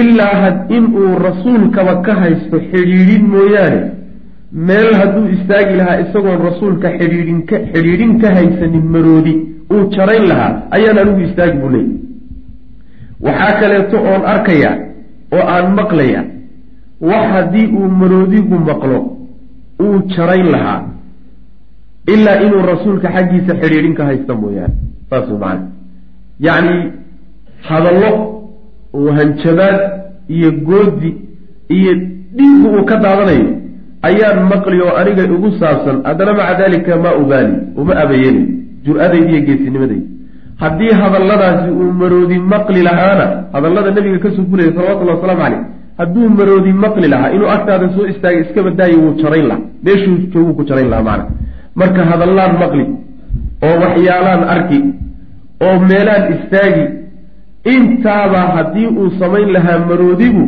[0.00, 3.80] ilaa had inuu rasuulkaba ka haysto xidhiidhin mooyaane
[4.52, 9.34] meel hadduu istaagi lahaa isagoon rasuulka xidhiidhin ka xidhiidhin ka haysanin maroodi
[9.74, 11.96] uu jarayn lahaa ayaan anigu istaagi buu leeyay
[13.26, 14.70] waxaa kaleeto oon arkaya
[15.36, 16.22] oo aan maqlaya
[17.10, 18.98] wax haddii uu maroodigu maqlo
[19.84, 20.80] uu jarayn lahaa
[22.14, 24.74] ilaa inuu rasuulka xaggiisa xidhiidhin ka haysta mooyaane.
[25.10, 25.66] Saas way macana
[26.46, 26.76] yacni
[27.68, 28.10] hadallo
[28.98, 29.80] oo hanjabaad
[30.36, 31.10] iyo goodi
[31.78, 31.92] iyo
[32.36, 33.61] dhiiggu uu ka daadanayo
[34.08, 38.46] ayaan maqli oo aniga igu saabsan haddana maca daalika maa ubaali uma abayeelin
[38.86, 40.06] jur-adayda iyo geesinimadayda
[40.62, 45.60] haddii hadalladaasi uu maroodi maqli lahaana hadallada nabiga ka soo fulaya salawatullahi wasalaamu caleyh
[46.00, 49.64] hadduu maroodi maqli lahaa inuu agtaada soo istaagay iska badaayo wuu jarayn lahaa.
[49.86, 51.26] Meeshuu jooguu ku jarayn lahaa macana
[51.80, 52.84] marka hadallaan maqli
[53.66, 54.78] oo waxyaalaan arki
[55.66, 56.84] oo meelaan istaagi
[57.74, 60.44] intaabaa haddii uu samayn lahaa maroodigu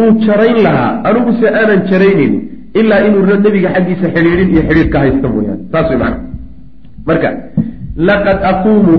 [0.00, 2.34] uu jarayn lahaa anigu se aanan jaraynaynin
[2.80, 5.62] ilaa inuu nebiga xaggiisa xidhiidhin iyo xidhiidh ka haysta mooyaane.
[5.72, 6.18] Saas way macana
[7.08, 7.28] marka
[8.08, 8.94] laqad aquumu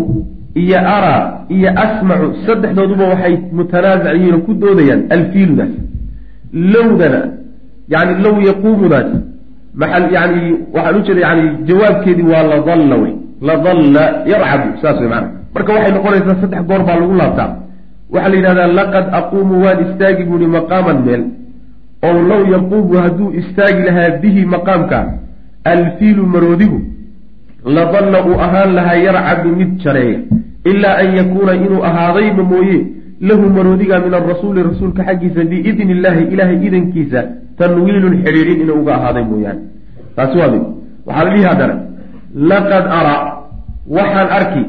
[0.63, 1.21] iyo araa
[1.55, 5.73] iyo asmacu saddexdooduba waxay mutanaasac yihiin oo ku doodayaan alfiiludaas.
[6.73, 7.21] Lowdana
[7.93, 9.09] yani low yaquumudaas
[9.81, 10.41] maal yani
[10.75, 13.13] waxaan u jeeda yani jawaabkeedii waa ladalla wey.
[13.47, 17.49] Ladalla yarcabu saas wey maana marka waxay noqonaysaa saddex goor baa lagu laabtaa.
[18.13, 21.23] Waxaa la yidhahdaa laqad aquumu waan istaagi buuhi maqaaman meel
[22.03, 24.99] ow low yaquumu hadduu istaagi lahaa bihi maqaamka
[25.63, 26.81] alfiilu maroodigu
[27.65, 30.19] ladalla uu ahaan lahaa yarcabu mid jareeya
[30.71, 32.77] ilaa an yakuuna inuu ahaadayba mooye
[33.21, 37.23] lahu maroodiga min arasuuli rasuulka xaggiisa biidni illaahi ilaahay idankiisa
[37.57, 39.61] tanwiilun xidhiidhin inuu uga ahaaday mooyaane.
[40.15, 40.63] Taasi waa mid.
[41.05, 41.75] Waxaa la dhihi haddana
[42.51, 43.21] laqad araa
[43.97, 44.63] waxaan arki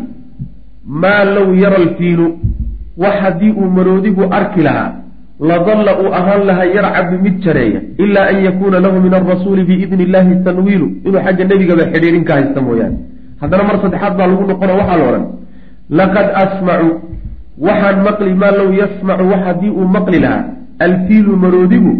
[1.02, 2.26] maa low yara alfiilu
[3.02, 4.92] wax haddii uu maroodigu arki lahaa
[5.40, 10.36] ladalla uu ahaan lahaa yarcabu mid jareeya ilaa an yakuuna lahu min alrasuuli biidni illaahi
[10.48, 12.96] tanwiilu inuu xagga nebigaba xidhiidhin ka haysta mooyaane.
[13.40, 15.24] Haddana mar saddexaad baa lagu noqono waxaa la odhan
[16.00, 16.88] laqad asmacu
[17.66, 20.44] waxaan maqli maa low yasmacu wax haddii uu maqli lahaa
[20.86, 21.92] alfiilu maroodigu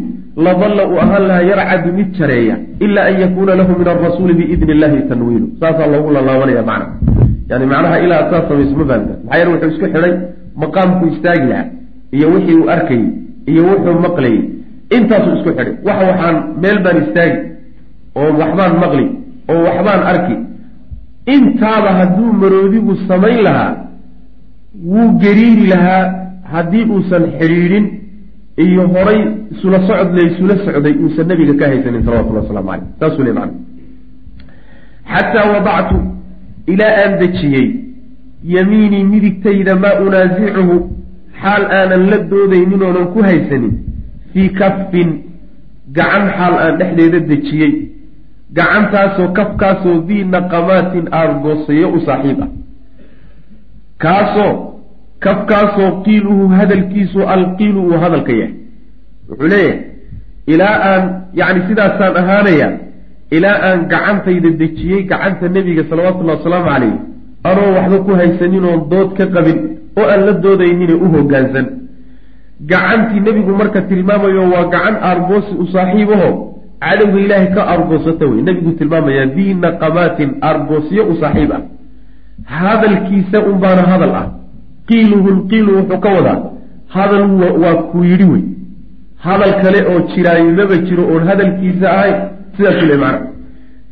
[0.46, 4.98] ladalla uu ahaan lahaa yarcadu mid jareeya ilaa an yakuuna lahu min alrasuuli biidni illahi
[5.10, 5.46] tanwiilu.
[5.60, 6.86] Saasaa loogu lalaabanaya macna.
[7.50, 10.12] Yani macnaha ilaa saas samayso ma fahamta maxaa yeele wuxuu isku xidhay
[10.62, 11.66] maqaamku istaagi lahaa
[12.16, 13.06] iyo wixii uu arkayey
[13.50, 14.38] iyo wuxuu maqlayey
[14.96, 15.68] intaasuu isku xidhay.
[15.86, 17.38] Wax waxaan meel baan istaagi
[18.20, 19.04] oo waxbaan maqli
[19.52, 20.36] oo waxbaan arki.
[21.34, 23.72] Intaaba hadduu maroodigu samayn lahaa
[24.92, 26.04] wuu gariiri lahaa
[26.52, 27.86] haddii uusan xidhiidhin
[28.64, 29.20] iyo horay
[29.54, 33.54] isula socod laysula socday uusan nabiga ka haysanin salawatullah waslamu caleyh saasuu le macana
[35.12, 35.98] xataa wadactu
[36.72, 37.66] ilaa aan dejiyey
[38.54, 40.74] yamiinii midigtayda maa unaasicuhu
[41.42, 43.74] xaal aanan la doodaynin oonan ku haysanin
[44.32, 45.10] fii kafin
[45.96, 47.72] gacan xaal aan dhexdeeda dejiyey.
[48.56, 52.48] Gacantaasoo kafkaasoo dii naqamaatin aargoosayo u saaxiib ah.
[54.02, 54.52] Kaasoo
[55.24, 58.54] kafkaasoo qiiluhu hadalkiisu alqiilu uu hadalka yahay.
[59.28, 59.80] Wuxuu leeyahay
[60.52, 61.04] ilaa aan
[61.40, 62.68] yacni sidaasaan ahaanaya
[63.36, 66.94] ilaa aan gacantayda dejiyey gacanta nebiga salawatullahi wasalaamu calayh
[67.50, 69.58] anoo waxba ku haysanin oon dood ka qabin
[69.98, 71.66] oo aan la doodaynine u hoggaansan
[72.70, 76.30] gacantii nebigu marka tilmaamayo waa gacan aargoosi u saaxiibaho
[76.80, 78.42] cadowga ilaahay ka argoosata wey.
[78.42, 81.62] Nebigu tilmaamayaa dii naqamaatin argoosyo u saaxiib ah.
[82.44, 84.26] Hadalkiisa unbaana hadal ah.
[84.88, 86.38] Qiiluhu lqiilu wuxuu ka wadaa
[86.88, 87.24] hadal
[87.62, 88.42] waa kuu yidhi wey.
[89.26, 92.16] Hadal kale oo jiraayo maba jiro oon hadalkiisa ahayn
[92.56, 93.26] sidaasu le macna.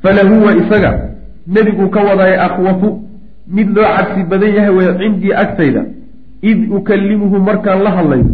[0.02, 0.90] Falahuwa isaga
[1.46, 2.88] nebigu ka wadaayo akhwafu
[3.48, 5.82] mid loo cabsi badan yahay way cindii agtayda.
[6.42, 8.26] Id ukallimuhu markaan la hadlayo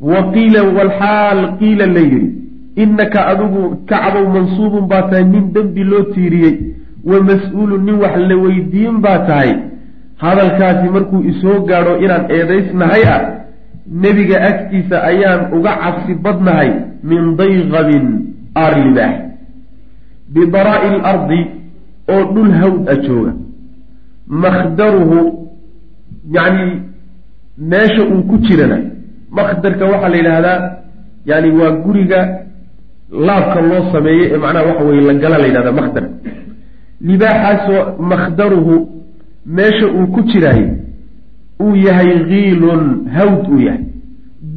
[0.00, 2.30] wa qiila walxaal qiila la yidhi
[2.82, 6.54] innaka adigu kacbow mansuubun baa tahay nin dembi loo tiiriyey.
[7.04, 9.50] Wa mas'uulun nin wax la weydiin baa tahay.
[10.22, 13.20] Hadalkaasi markuu isoo gaadho inaan eedaysnahay ah
[14.02, 16.70] nebiga agtiisa ayaan uga cabsi badnahay
[17.02, 18.06] min dayqabin
[18.62, 19.14] aarlibaax
[20.34, 21.40] bidaraa'i alardi
[22.14, 23.32] oo dhul hawd a jooga
[24.32, 25.48] makhdaruhu
[26.36, 26.82] yacni
[27.58, 28.78] meesha uu ku jirana
[29.30, 30.58] makhdarka waxaa la yidhaahdaa
[31.26, 32.20] yani waa guriga
[33.26, 36.04] laabka loo sameeyo ee macnaha waxa weye la gala la yidhahda makhdar
[37.08, 38.88] libaaxaasoo makhdaruhu
[39.46, 40.64] meesha uu ku jiraay
[41.64, 42.82] uu yahay kiilun
[43.16, 43.84] hawd uu yahay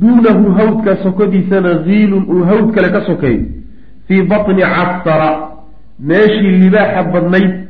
[0.01, 3.43] duunahu hawdka sokodiisana kiilun uu hawd kale ka sokeeyo
[4.07, 5.29] fii batni cafsara
[5.99, 7.64] meeshii libaaxa badnayd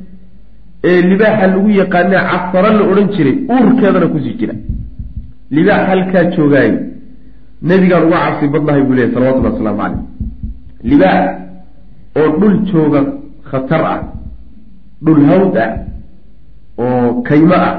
[0.89, 4.53] ee libaaxa lagu yaqaane cafsara la odhan jiray uurkeedana ku sii jira.
[5.55, 6.71] Libaax halkaa joogaay
[7.69, 9.99] nebigaan uga cabsi badnahay buu leeyahy salawatullahi wasalaamu caleyh
[10.91, 11.25] libaax
[12.19, 13.01] oo dhul jooga
[13.49, 14.01] khatar ah
[15.05, 15.71] dhul hawd ah
[16.83, 17.73] oo kaymo ah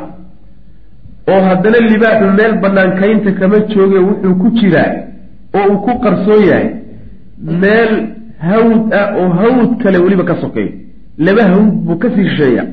[1.33, 4.91] oo haddana libaaxu meel bannaan kaynta kama jooge wuxuu ku jiraa
[5.59, 6.67] oo uu ku qarsoon yahay
[7.63, 7.93] meel
[8.49, 10.73] hawd ah oo hawd kale weliba ka sokeeyo
[11.27, 12.65] laba hawd buu ka sii shisheeya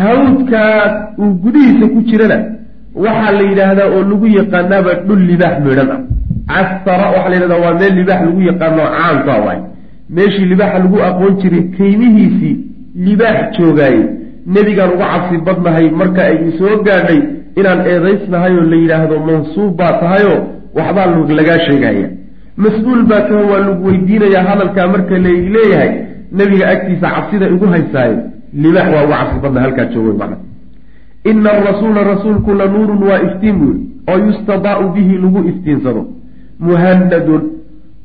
[0.00, 2.38] hawdkaas uu gudihiisa ku jirana
[3.04, 5.90] waxaa la yidhaahdaa oo lagu yaqaanaaba dhul libaax meedhan
[6.48, 9.60] ah casara waxaa la yidhahdaa waa meel libaax lagu yaqaano caanka waay
[10.16, 12.56] meeshii libaaxa lagu aqoon jiray kaymihiisii
[13.06, 14.02] libaax joogaaye
[14.54, 17.20] nebigaan uga cabsi badnahay marka ay isoo gaadhay
[17.60, 20.40] inaan eedaysnahay oo la yidhaahdo mansuub baa tahayoo
[20.76, 21.06] waxbaa
[21.38, 22.08] lagaa sheegaya.
[22.56, 25.92] Mas'uul baa taho waa lagu weydiinayaa hadalkaa marka la leeyahay
[26.38, 28.18] nebiga agtiisa cabsida igu haysaayo
[28.54, 30.36] libaax waa uga cabsi badnahay halkaa joogo macna
[31.30, 36.02] ina arasuula rasuulku la nuurun waa iftiin buuri oo yustadaau bihi lagu iftiinsado.
[36.60, 37.42] Muhanadun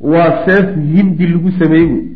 [0.01, 2.07] waa seef hindi lagu sameeyey buuri.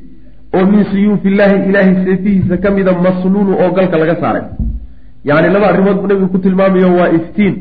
[0.55, 4.43] Oo min suyuufi illaahi ilaahay seefihiisa ka mida masnuunu oo galka laga saaray.
[5.25, 7.55] Yacni laba arrimood buu nabigu ku tilmaamayo waa iftiin.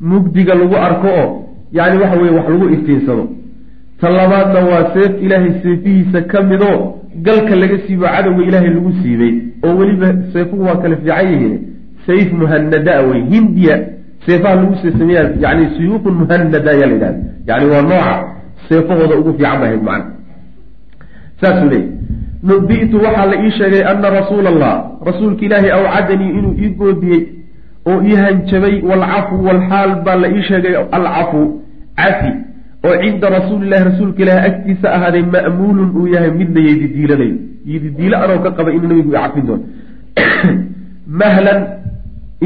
[0.00, 1.28] Mugdiga lagu arko oo
[1.72, 3.24] yacni waxa weye wax lagu iftiinsado
[4.00, 6.78] ta labaadna waa seef ilaahay seefihiisa ka midoo
[7.26, 9.32] galka laga siibo cadowga ilaahay lagu siibay
[9.64, 11.58] oo weliba seefuhu waa kala fiican yihiin.
[12.06, 13.76] Sayf muhanadaa wey hindiya
[14.26, 18.14] seefaha lagu seesameeya yani suyuufun muhanada ayaa la yidhahda yani waa nooca
[18.68, 20.12] seefahooda ugu fiican bahayd macna
[21.40, 21.88] saasuu leeyay
[22.42, 24.74] nubitu waxaa la ii sheegay ana rasuula allah
[25.06, 27.22] rasuulka ilaahay awcadanii inuu ii goodiyey
[27.86, 31.60] oo ii hanjabay walcafu walxaal baa la ii sheegay alcafu
[31.96, 32.32] cafi
[32.84, 37.36] oo cinda rasuulilahi rasuulka ilaahi agtiisa ahaaday ma'muulun uu yahay mid la yedidiilanayo
[37.72, 39.64] yedidiilo anoo ka qaba inuu nabigu i cafin doono.
[41.22, 41.60] Mahlan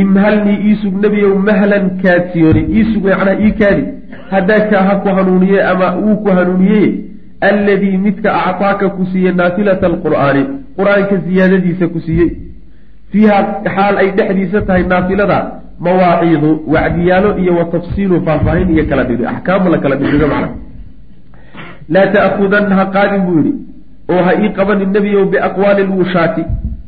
[0.03, 2.63] imhalnii iisug nebiyow mahlan kaadsiyooni.
[2.79, 3.85] Iisug macnaha ii kaadi.
[4.31, 6.89] Haddaaka ha ku hanuuniye ama wuu ku hanuuniyey
[7.41, 10.43] alladii midka actaaka ku siiyey naafilata alqur'aani
[10.79, 12.31] qur'aanka siyaadadiisa ku siiyey
[13.13, 13.39] fiiha
[13.75, 15.39] xaal ay dhexdiisa tahay naafilada
[15.87, 20.49] mawaaciidu wacdiyaalo iyo wa tafsiilu faahfaahin iyo kala dhigi axkaam la kala dhigdhigo macna
[21.95, 23.53] laa ta'khudanna ha qaadin buu yidhi
[24.13, 26.43] oo ha ii qabanin nebiyow biaqwaali lwushaati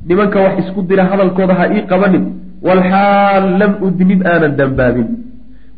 [0.08, 2.24] nimanka wax isku dira hadalkooda ha ii qabanin
[2.66, 5.08] walxaal lam udnib aanan dambaabin.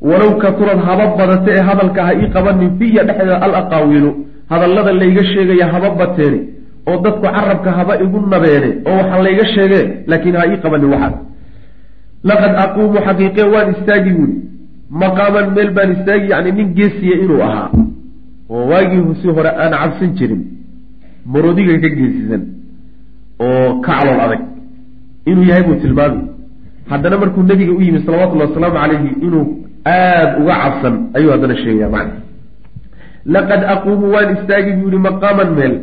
[0.09, 4.11] Walow katurad haba badate ee hadalka ha ii qabanin fiya dhexdeeda al aqaawiilu
[4.51, 6.39] hadallada layga sheegaya haba bateene
[6.89, 11.15] oo dadku carabka haba igu nabeene oo waxa layga sheegee laakiin ha ii qabanin waxaas
[12.29, 14.35] laqad aquumu xaqiiqe waan istaagi buuri.
[15.03, 17.71] Maqaaman meel baan istaagi yacni nin geesiya inuu ahaa.
[18.51, 20.43] Oo waagii si hore aan cabsan jirin.
[21.33, 22.43] Marodiga ka geesisan.
[23.45, 24.43] Oo ka calool adag.
[25.31, 26.21] Inuu yahay buu tilmaami
[26.91, 29.45] haddana markuu nebiga u yimi salawatullahi wasalaamu calayhi inuu
[29.95, 32.21] aada uga cabsan ayuu haddana sheegaya macna
[33.35, 35.75] laqad aquumu waan istaagi buu yihi maqaaman meel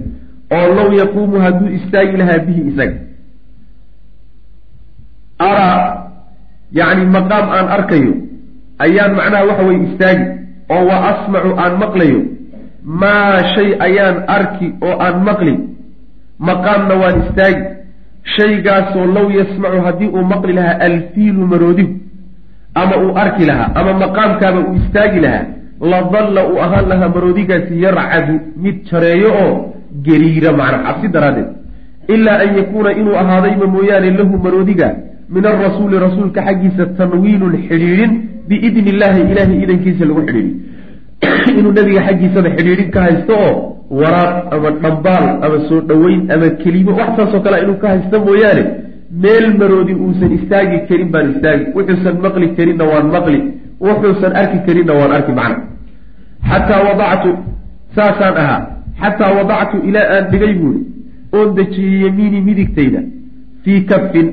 [0.56, 2.98] oo low yaquumu hadduu istaagi lahaa bihi isaga.
[5.40, 5.78] Araa
[6.78, 8.14] yacni maqaam aan arkayo
[8.86, 10.26] ayaan macnaha waxa weye istaagi
[10.74, 12.20] oo wa asmacu aan maqlayo.
[13.02, 15.54] Maa shay ayaan arki oo aan maqli
[16.50, 17.64] maqaamna waan istaagi.
[18.36, 21.94] Shaygaasoo low yasmacu haddii uu maqli lahaa alfiilu maroodigu
[22.82, 25.46] ama uu arki lahaa ama maqaamkaaba uu istaagi lahaa
[25.92, 29.52] ladalla uu ahaan lahaa maroodigaasi yarcadu mid jareeyo oo
[30.02, 31.50] gariira macna cabsi daraaddeed.
[32.08, 34.96] Ilaa an yakuuna inuu ahaadayba mooyaane lahu maroodiga
[35.30, 38.12] min arasuuli rasuulka xaggiisa tanwiinun xidhiidhin
[38.48, 40.54] biidni illaahi ilaahay idankiisa lagu xidhiidhi
[41.60, 43.54] inuu nabiga xaggiisaba xidhiidhin ka haysto oo
[44.02, 48.64] waraaq ama dhambaal ama soo dhoweyn ama kelimo wax saasoo kale inuu ka haysto mooyaane
[49.24, 51.66] meel maroodi uusan istaagi karin baan istaagi.
[51.76, 53.40] Wuxuusan maqli karinna waan maqli
[53.88, 55.58] wuxuusan arki karinna waan arki macna.
[56.50, 57.32] Xataa wadactu
[57.96, 60.82] saasaan ahaa xataa wadactu ilaa aan dhigay buuri
[61.38, 63.02] oon dejiyey yamiini midigtayda
[63.64, 64.28] fii kafin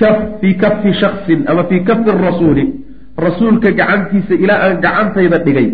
[0.00, 2.64] kaf fii kafi shaksin ama fii kafi rasuuli.
[3.26, 5.68] Rasuulka gacantiisa ilaa aan gacantayda dhigay.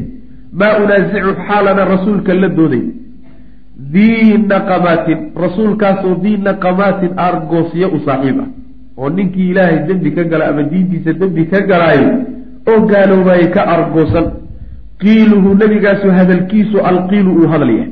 [0.53, 2.83] Maa unaasicu xaalana rasuulka la dooday.
[3.93, 8.49] Dii naqamaatin rasuulkaasoo dii naqamaatin aargoosyo u saaxiib ah.
[8.97, 12.11] Oo ninkii ilaahay dembi ka gala ama diintiisa dembi ka galaayo
[12.71, 14.27] oo gaaloobaayay ka argoosan
[15.03, 17.91] qiiluhu nebigaasu hadalkiisu alqiilu uu hadal yahay.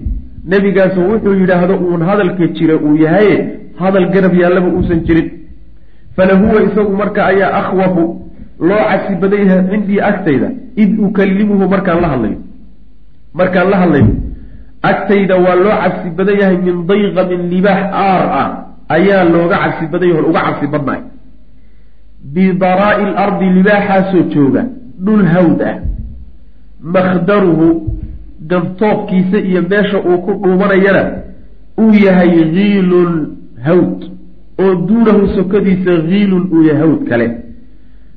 [0.53, 3.37] Nebigaasu wuxuu yidhaahdo uun hadalka jira uu yahaye
[3.83, 5.29] hadal garab yaallaba uusan jirin.
[6.17, 8.05] Falahuwa isagu marka ayaa akhwafu
[8.69, 10.49] loo casi badan yahay cindii agtayda
[10.83, 12.39] id ukalimuhu markaan la hadlayo
[13.41, 14.11] markaan la hadlayo
[14.91, 18.49] agtayda waa loo cabsi badan yahay min dayqamin libaax aar ah
[18.97, 21.03] ayaa looga cabsi badan yahay uga cabsi badnahay
[22.35, 24.63] bidaraa'i lardi libaaxaasoo jooga
[25.05, 25.77] dhul hawd ah
[26.83, 27.67] makhdaruhu
[28.47, 31.03] gantoobkiisa iyo meesha uu ku dhuumanayana
[31.79, 34.05] uu yahay hiilun hawd
[34.59, 37.31] oo duunahu sokadiisa hiilun uu yahay hawd kale.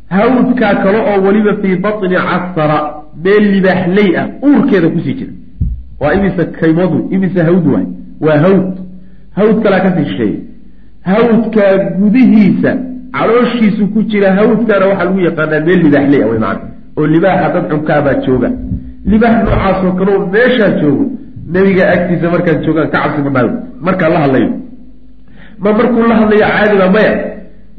[0.10, 5.32] Hawdkaa kale oo weliba fii batni casara meel libaaxley ah uurkeeda ku sii jira.
[6.00, 7.86] Waa imise kaymood imise hawd waay.
[8.22, 8.74] Waa hawd.
[9.36, 10.40] Hawd kalaa ka sii shisheeya
[11.02, 12.78] hawdkaa gudihiisa
[13.12, 17.66] calooshiisu ku jira hawdkaana waxaa lagu yaqaanaa meel libaaxley ah way macana oo libaaxa dad
[17.72, 18.50] cunkaabaa jooga.
[19.12, 21.06] Libaax noocaasoo kaleo meeshaa joogo
[21.54, 23.52] nebiga agtiisa markaan joogaan ka cabsi badnaayo
[23.86, 24.50] markaan la hadlayo.
[25.64, 27.14] Ma markuu la hadlayo caadiba maya.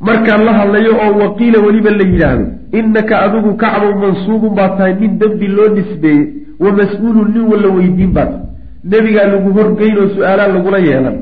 [0.09, 2.47] Markaan la hadlayo oo waqiila weliba la yidhaahdo
[2.79, 6.23] innaka adigu kacbow mansuubun baa tahay nin dembi loo nisbeeyey
[6.63, 8.47] wa mas'uulun nin walla weydiin baa tahay.
[8.91, 11.17] Nebigaa lagu horgeyn oo su'aalaa lagula yeelan.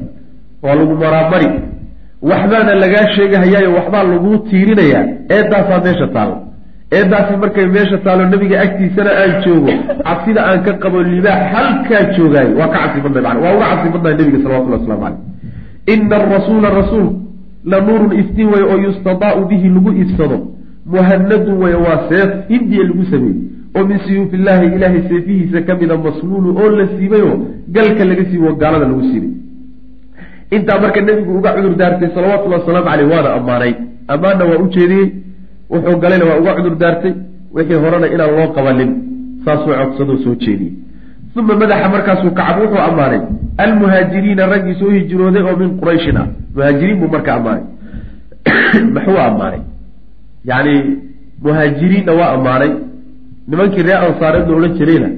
[0.62, 1.48] Waa lagu maraamari.
[2.30, 5.04] Waxbaana lagaa sheegahayaayo waxbaa laguu tiirinayaa.
[5.36, 6.36] Eedaasaa meesha taalla
[6.98, 9.72] eedaasi markay meesha taalo nebiga agtiisana aan joogo.
[10.06, 13.88] Cabsida aan ka qabo libaax halkaa joogaayo waa ka cabsi badnay man waa uga cabsi
[13.94, 15.20] badnahay nebiga salawatullah waslamu caleyh
[15.94, 17.08] ina arasuula rasuul
[17.70, 20.36] la nuurun iftiin way oo yustadaau bihi lagu ifsado
[20.92, 23.36] muhanadun way waa seef hindiya lagu sameeyey.
[23.76, 27.36] Oo min siyuufi illaahi ilaahay seefihiisa ka mida masluulu oo la siibayoo
[27.76, 29.30] galka laga siibo gaalada lagu siibay.
[30.56, 33.72] Intaa marka nebigu uga cudur daartay salawatullhi wasalaamu caleyh waana ammaanay.
[34.14, 35.06] Ammaanna waa u jeediyey
[35.72, 37.14] wuxuu galayna waa uga cudur daartay
[37.54, 38.90] wixii horena inaan loo qabanin
[39.44, 40.72] saasuu codsadoo soo jeediyey.
[41.36, 43.20] Uma madaxa markaasuu kacab wuxuu ammaanay.
[43.64, 46.26] Almuhaajiriina raggii soo hijrooday oo min qurayshin ah.
[46.54, 47.64] Muhaajiriin buu marka ammaanay.
[48.94, 49.62] Muxuu ammaanay?
[50.50, 50.74] Yacni
[51.42, 52.72] muhaajiriinna waa ammaanay.
[53.48, 55.08] Nimankii reer ansaareed la odhan jirayna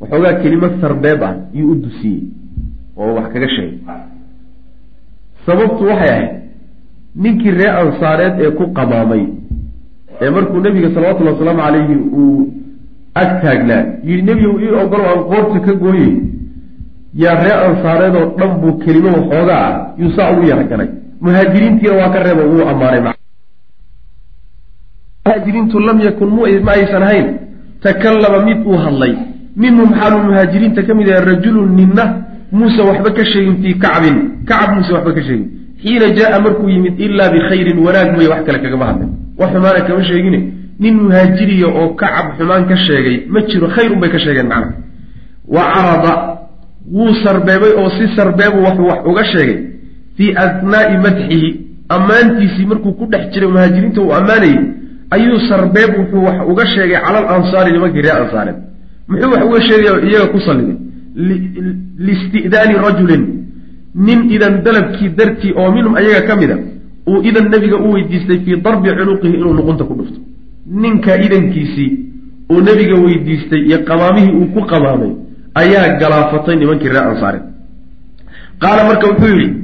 [0.00, 2.22] waxoogaa kelimo sarbeeb ah iyuu u dusiyey
[2.96, 3.78] oo wax kaga sheegay.
[5.46, 6.30] Sababtu waxay ahayd
[7.16, 9.26] ninkii reer ansaareed ee ku qamaamay
[10.20, 12.52] ee markuu nebiga salawatullhi wasalaamu calayhi uu
[13.22, 16.12] ag taagnaa yidhi nebigu ii ogolo aan qoorta ka gooyey.
[17.22, 20.88] Yaa reer ansaareed oo dhan buu kelimo waxoogaa ah yuu saa ugu yaraganay
[21.20, 23.00] muhaajiriintiina waa ka reebo wuu ammaanay
[25.24, 27.26] muhaajiriintu lam yakun ma aysan ahayn.
[27.82, 29.12] Takallama mid uu hadlay.
[29.56, 32.04] Minhum xaaluu muhaajiriinta ka mid yahay rajulun ninna
[32.52, 34.16] muuse waxba ka sheegin fii kacbin.
[34.48, 35.48] Kacab muuse waxba ka sheegin
[35.82, 39.10] xiina jaa markuu yimid ilaa bikhayrin wanaag mooye wax kale kagama hadlin.
[39.38, 40.38] Wax xumaana kama sheegine.
[40.80, 44.72] Nin muhaajiriya oo kacab xumaan ka sheegay ma jiro khayr unbay ka sheegeen macna
[45.54, 46.12] wa carada
[46.94, 49.58] wuu sarbeebay oo si sarbeebu wax wax uga sheegay.
[50.16, 51.48] Fii asnaa'i madxihi
[51.88, 54.58] ammaantiisii markuu ku dhex jiray muhaajiriinta uu ammaanayey
[55.10, 58.56] ayuu sarbeeb wuxuu wax uga sheegay cala al ansaari nimankii reer ansaareed
[59.08, 60.76] muxuu wax uga sheegaya iyaga ku salligay
[62.06, 63.22] liisti'daani rajulin
[64.06, 66.56] nin idan dalabkii dartii oo minhum ayaga ka mid a
[67.10, 70.18] uu idan nebiga u weydiistay fii darbi cunuqihi inuu luqunta ku dhufto.
[70.82, 71.90] Ninka idankiisii
[72.52, 75.10] uu nebiga weydiistay iyo qamaamihii uu ku qamaamay
[75.62, 77.44] ayaa galaafatay nimankii reer ansaareed.
[78.62, 79.54] Qaala marka wuxuu yidhi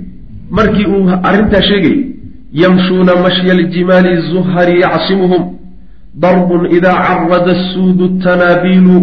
[0.58, 1.96] markii uu arrintaa sheegay
[2.62, 5.42] yamshuuna mashya aljimaali zuhari yacsimuhum
[6.22, 8.96] darbun idaa carada suudu tanaabiilu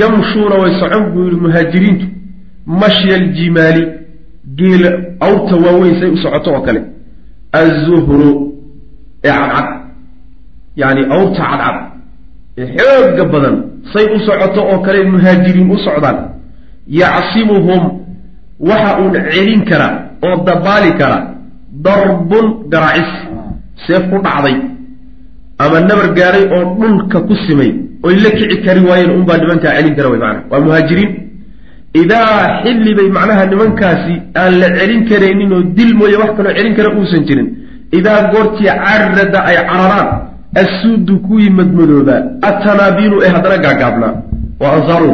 [0.00, 2.06] yamshuuna way socon buu yihi muhaajiriintu.
[2.66, 3.82] Mashya aljimaali
[4.56, 6.80] geela awrta waaweyn say u socoto oo kale.
[7.52, 8.52] Azuhru
[9.24, 9.68] ee cadcad.
[10.76, 11.76] Yacni awrta cadcad
[12.58, 13.56] ee xooga badan
[13.92, 16.18] say u socoto oo kale muhaajiriin u socdaan.
[16.88, 17.82] Yacsimuhum
[18.60, 19.88] waxa uun celin kara
[20.26, 21.18] oo dabaali kara
[21.84, 23.10] darbun garaacis.
[23.86, 24.56] Seef ku dhacday
[25.58, 27.70] ama nabar gaaray oo dhulka ku simay.
[28.02, 31.10] Oy la kici kari waayeen unbaa nimankaa celin kara way maanaa waa muhaajiriin
[31.94, 36.74] idaa xilli bay macnaha nimankaasi aan la celin karaynin oo dil mooye wax kaloo celin
[36.76, 37.48] kara uusan jirin.
[37.98, 40.08] Idaa goortii carada ay cararaan
[40.62, 44.12] assuudu kuwii madmadoobaa atanaabiinu ee haddana gaagaabnaa
[44.60, 45.12] waa ansaaru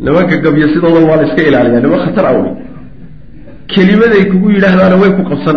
[0.00, 2.50] nimanka gabyo sidooda waa la iska ilaaliyaa niman khatar awey
[3.72, 5.56] kelimaday kugu yidhaahdaana way ku qabsan.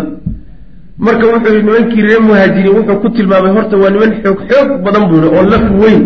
[1.06, 5.04] Marka wuxuu yihi nimankii reer muhaajiriin wuxuu ku tilmaamay horta waa niman xoog xoog badan
[5.08, 6.02] buu yihi oo laf weyn.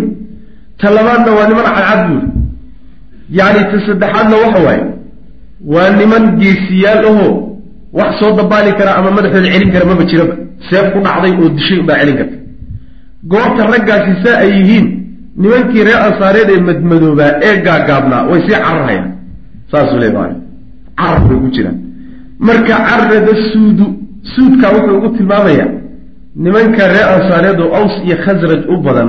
[0.80, 2.33] Ta labaadna waa niman cadcad buu yihi
[3.30, 4.84] yacni ta saddexaadna waxa waaye
[5.72, 7.58] waa niman geesiyaal ahoo
[7.92, 10.34] wax soo dabaali kara ama madaxooda celin kara maba jiraba
[10.70, 12.36] seef ku dhacday oo dishay unbaa celin karta.
[13.30, 14.86] Goorta raggaasi saa ay yihiin
[15.36, 19.10] nimankii reer ansaareed ee madmadoobaa ee gaagaabnaa way sii cararhayaan.
[19.70, 21.78] Saasuu le carar bay ku jiraan.
[22.38, 23.86] Marka carada suudu
[24.34, 25.70] suudkaa wuxuu ugu tilmaamayaa
[26.36, 29.08] nimanka reer ansaareed oo aws iyo khasraj u badan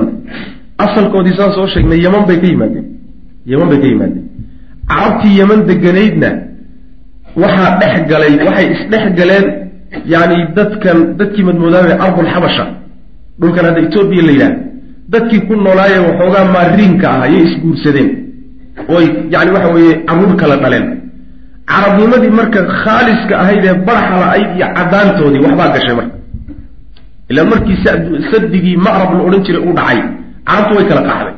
[0.78, 2.95] asalkoodii saan soo sheegnay yeman bay ka yimaadeen
[3.50, 4.24] yeman bay ka yimaadeen.
[4.90, 6.30] Carabtii yeman deganaydna
[7.42, 9.46] waxaa dhex galay waxay isdhex galeen
[10.12, 12.64] yacni dadkan dadkii madmoodaabee ardulxabasha
[13.40, 14.54] dhulkan hadda etoobiya la yidhaah
[15.12, 18.08] dadkii ku noolaaye waxoogaa maariinka ah ayay isguursadeen.
[18.96, 19.04] Oy
[19.34, 20.86] yani waxa weeye carruur kala dhaleen.
[21.70, 26.16] Carabnimadii marka khaaliska ahayd ee baraxa la-ayd iyo caddaantoodii waxbaa gashay marka.
[27.30, 27.76] Ilaa markii
[28.30, 29.98] sadigii ma'rab la odhan jiray uu dhacay.
[30.48, 31.34] Carabtu way kala qaxday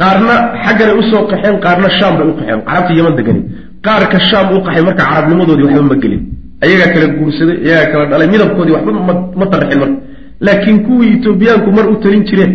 [0.00, 2.60] qaarna xagganay u soo qaxeen qaarna shaam bay u qaxeen.
[2.68, 3.40] Carabta yaman degani.
[3.86, 6.22] Qaarka shaam u qaxay marka carabnimadoodii waxba ma gelin.
[6.64, 8.90] Ayagaa kala guursaday ayagaa kala dhalay midabkoodii waxba
[9.40, 9.96] ma tarixin marka.
[10.46, 12.52] Laakiin kuwii etoobiyaanku mar u talin jireen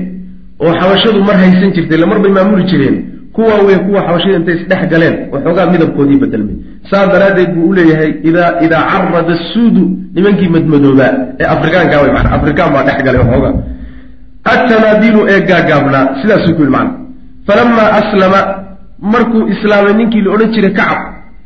[0.64, 2.98] oo xabashadu mar haysan jirtay bay maamuli jireen
[3.34, 6.56] kuwa wey kuwa xabashada intay isdhex galeen waxoogaa midabkoodii bedelmay
[6.90, 9.84] saas daraaddeed buu uleeyahay idaa idaa carada suudu
[10.16, 13.54] nimankii madmadoobaa ee afrikaanka wey maana afrikaan baa dhex galay waxoogaa
[14.54, 16.92] atanaabilu ee gaagaabnaa sidaasuu ku yihi macana
[17.48, 18.42] falamaa aslama
[19.14, 21.00] markuu islaamay ninkii la odhan jiray kacab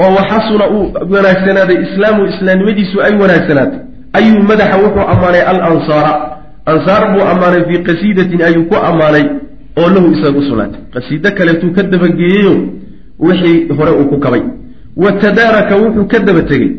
[0.04, 3.80] oo waxasuna uu wanaagsanaaday islaamu islaamnimadiisu ay wanaagsanaatay
[4.20, 6.14] ayuu madaxa wuxuu ammaanay al ansaara
[6.74, 9.26] ansaar buu ammaanay fii qasiidatin ayuu ku ammaanay
[9.82, 10.44] oo lahu isaga u
[10.94, 12.56] qasiido kaleetuu ka dabageeyeyo
[13.20, 14.42] wixii hore uu ku kabay.
[14.98, 16.72] Wa tadaaraka wuxuu ka daba tegey.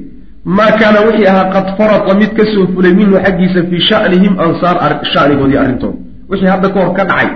[0.44, 5.00] Maa kaana wixii ahaa qad farata mid ka soo fulay minhu xaggiisa fii shanihim ansaar
[5.12, 5.98] shanigoodii arrintooda
[6.28, 7.28] wixii hadda ka hor ka dhacay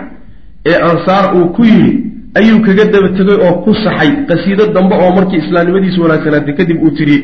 [0.70, 1.92] ee ansaar uu ku yidhi
[2.40, 6.90] ayuu kaga daba tegay oo ku saxay qasiido dambe oo markii islaamnimadiisu wanaagsanaatay kadib uu
[6.98, 7.22] tiriyey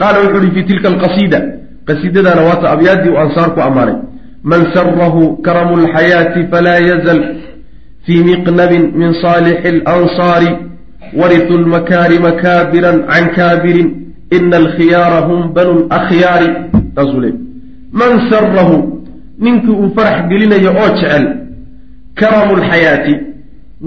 [0.00, 1.38] qaala wuxuu uhi fii tilka alqasiida.
[1.88, 3.96] Qasiidadaana waata abyaaddii uu ansaar ku ammaanay.
[4.50, 7.20] Man sarahu karamu lxayaati falaa yazal
[8.06, 10.50] fii miqnabin min saalixi alansaari
[11.20, 13.88] waritu lmakaarima kaabiran can kaabirin
[14.36, 16.48] ina alkhiyaara hum banu lakhyaari
[16.94, 17.34] saasuu leey
[18.00, 18.76] man sarahu
[19.44, 21.24] ninkii uu farax gelinayo oo jecel
[22.20, 23.14] karamu lxayaati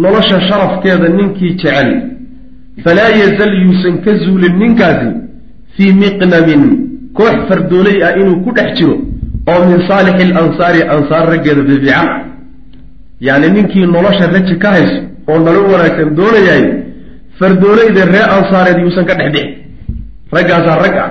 [0.03, 1.89] nolosha sharafkeeda ninkii jecel.
[2.83, 5.09] Falaa yazal yuusan ka zuulin ninkaasi
[5.77, 6.63] fii miqnabin
[7.17, 8.95] koox fardoolay ah inuu ku dhex jiro
[9.51, 12.07] oo min saalixi alansaari ansaar raggeeda fiifiican
[13.27, 16.63] yacni ninkii nolosha raji ka hayso oo nolol wanaagsan doonayaay
[17.39, 19.55] fardoolayda ree ansaareed yuusan ka dhex dhixin
[20.35, 21.09] raggaasaa rag ah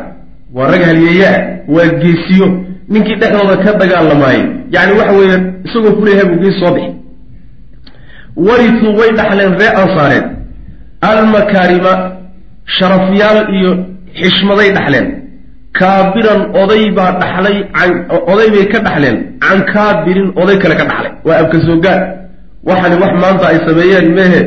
[0.55, 1.39] waa rag halyeeye ah
[1.75, 2.47] waa geesiyo.
[2.93, 4.43] Ninkii dhexdooda ka dagaalamaayay
[4.75, 6.91] yacni waxa weeye isagoo kuleeyahay buu gees soo bixi
[8.37, 10.25] warisuu way dhaxleen ree ansaareed
[11.11, 11.93] almakaarima
[12.79, 13.71] sharafyaal iyo
[14.21, 15.07] xishmaday dhaxleen.
[15.79, 17.57] Kaabiran oday baa dhaxlay
[18.33, 19.17] oday bay ka dhaxleen.
[19.45, 21.13] Can kaabirin oday kale ka dhaxlay.
[21.27, 22.01] Waa abka soogaad
[22.69, 24.41] waxani wax maanta ay sameeyeen mehe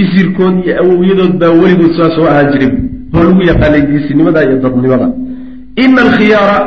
[0.00, 2.72] isirkood iyo awowyadood baa weligood saa soo ahaan jirin
[3.14, 5.06] oo lagu yaqaanay geesinimada iyo dadnimada.
[5.84, 6.58] Ina alkhiyaara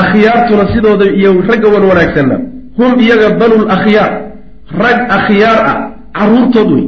[0.00, 2.36] akhyaartuna sidooda iyo ragga wan wanaagsanna.
[2.78, 4.12] Hum iyaga banu lakhyaar
[4.74, 5.76] rag akhyaar ah
[6.18, 6.84] caruurtood wey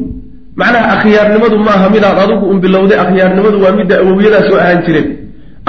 [0.60, 5.08] macnaha akhyaarnimadu maaha midaad adigu un bilowday akhyaarnimadu waa midda awowyadaa soo ahaan jireen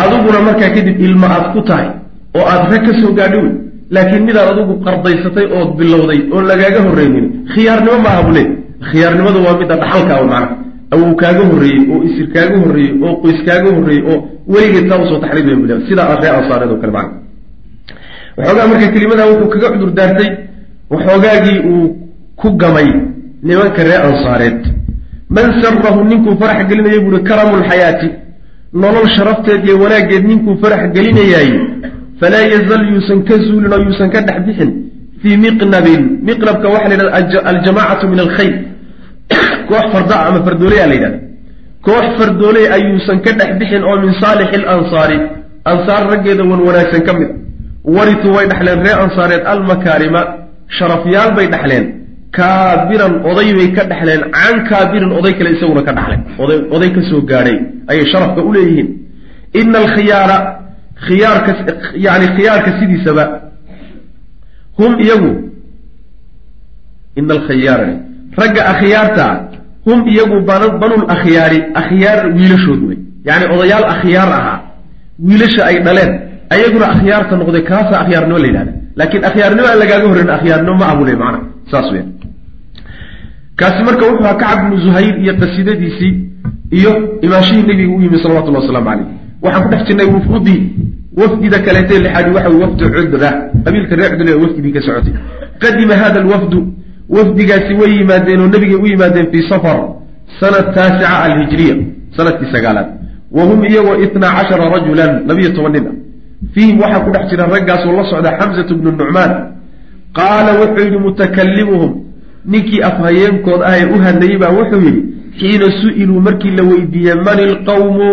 [0.04, 1.88] adiguna markaa kadib ilma aad ku tahay
[2.38, 3.52] oo aad rag ka soo gaadhi wey
[3.96, 8.44] laakiin midaad adigu qardaysatay ood bilowday oon lagaaga horreynin khiyaarnimo maaha bule
[8.90, 10.70] khiyaarnimadu waa midda dhaxalkaa macnaha.
[10.94, 14.18] Awow kaaga horreeyey oo isir kaaga horreeyey oo qoys kaaga horreeyey oo
[14.54, 17.14] weligeed saa u soo taxriibaya bule sidaa ree ansaareed oo kale macna
[18.38, 19.92] waxoogaa marka kelimadaa wuxuu kaga cudur
[20.92, 21.88] waxoogaagii uu
[22.36, 22.90] ku gamay
[23.44, 24.62] nimanka ree ansaareed.
[25.30, 28.10] Man sarahu ninkuu farax gelinaya buuhi karamu lxayaati
[28.74, 31.52] nolol sharafteed iyo wanaaggeed ninkuu farax gelinayaay
[32.20, 34.72] falaa yazal yuusan ka zuulin oo yuusan ka dhex bixin
[35.22, 36.02] fii miqnabin.
[36.28, 38.56] Miqnabka waxaa la yidhahda aljamaacatu min alkhayr.
[39.70, 41.20] Koox fardaa ama fardooley a la yidhahda
[41.86, 45.18] koox fardooley ayuusan ka dhex bixin oo min saalixi alansaari
[45.72, 47.30] ansaar raggeeda wan wanaagsan ka mid.
[47.30, 50.39] A warituu way dhexleen ree ansaareed almakaarima
[50.78, 51.86] sharafyaal bay dhexleen
[52.38, 57.02] kaabiran oday bay ka dhexleen can kaabirin oday kale isaguna ka dhaxlay oday oday ka
[57.10, 57.58] soo gaadhay
[57.92, 58.88] ayay sharafka u leeyihiin.
[59.62, 60.38] Ina alkhiyaara
[61.08, 61.52] khiyaarka
[62.06, 63.24] yani khiyaarka sidiisaba
[64.80, 65.32] hum iyagu
[67.20, 67.88] ina alkhiyaara
[68.42, 69.26] ragga akhyaarta
[69.88, 70.38] hum iyagu
[70.82, 72.98] banul akhyaari akhyaar wiilashood wey
[73.30, 74.60] yani odayaal akhyaar ahaa.
[75.28, 76.12] Wiilasha ay dhaleen
[76.54, 81.14] ayaguna akhyaarta noqday kaasa akhyaarnimo la yidhahda laakiin akhyaarnimo aan lagaaga horreyn akhyaarnimo ma abule
[81.22, 81.40] macna.
[81.72, 82.06] Saas weya
[83.60, 86.14] kaasi marka wuxuu ahaa kacab bnu zuhayr iyo qasiidadiisii
[86.80, 86.92] iyo
[87.26, 89.08] imaashihii nebiga u yimi salawatullahi wasalaamu caleyh
[89.44, 90.62] waxaan ku dhex jirnay wufudii
[91.20, 93.30] wafdida kaleetee lixaadi waxa wey wafdu cudra
[93.66, 95.14] qabiilka reer cudra ee wafdigii ka socotay.
[95.64, 96.60] Qadima hada alwafdu
[97.16, 99.78] wafdigaasi way yimaadeen oo nebigay u yimaadeen fii safar
[100.40, 101.76] sanad taasica alhijriya
[102.18, 102.88] sannadkii sagaalaad.
[103.32, 105.94] Wa hum iyagoo itnaa cashara rajulan labiyo toban nin ah
[106.54, 109.32] fiihim waxaa ku dhex jira raggaasoo la socda xamsatu bnu nucmaan
[110.18, 111.92] qaala wuxuu yidhi mutakalimuhum
[112.46, 115.02] ninkii afhayeenkood ah ee u hadlayey baa wuxuu yidhi
[115.40, 118.10] xiina su'iluu markii la weydiiyey man ilqawmu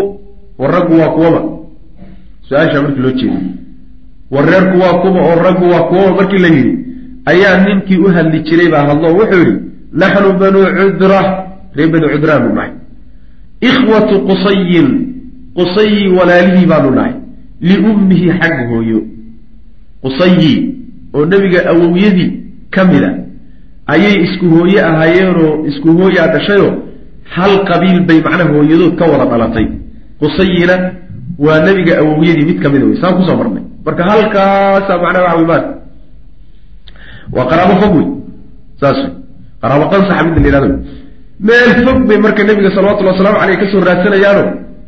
[0.59, 1.41] war raggu waa kuwaba
[2.49, 3.43] su'aashaa markii loo jeeday
[4.35, 6.75] war reerku waa kuwa oo raggu waa kuwaba markii la yidhi
[7.33, 9.57] ayaa ninkii u hadli jiray baa hadlo wuxuu yidhi
[9.93, 11.21] naxnu banuu cudra
[11.77, 12.71] reer banu cudraan buu nahay
[13.69, 14.89] ikhwatu qusayin
[15.59, 17.15] qusayi walaalihii baanu nahay
[17.61, 18.99] liummihi xagga hooyo.
[20.03, 20.53] Qusayi
[21.15, 22.31] oo nebiga awowyadii
[22.75, 23.11] ka mid a
[23.93, 26.73] ayay isku hooye ahaayeenoo isku hooyaa dhashayoo
[27.35, 29.67] hal qabiil bay macnaha hooyadood ka wada dhalatay.
[30.21, 30.77] Qusayina
[31.39, 33.63] waa nebiga awowyadii mid ka mida wey saan ku soo marnay.
[33.87, 35.71] Marka halkaasaa macnaha waxa wey maata
[37.37, 38.07] waa qaraabo fog wey
[38.81, 39.13] saas wey.
[39.63, 40.79] Qaraabo qansaxa midda la yihahdo
[41.49, 44.43] meel fog bay marka nebiga salawatullhi waslamu caleyh ka soo raadsanayaano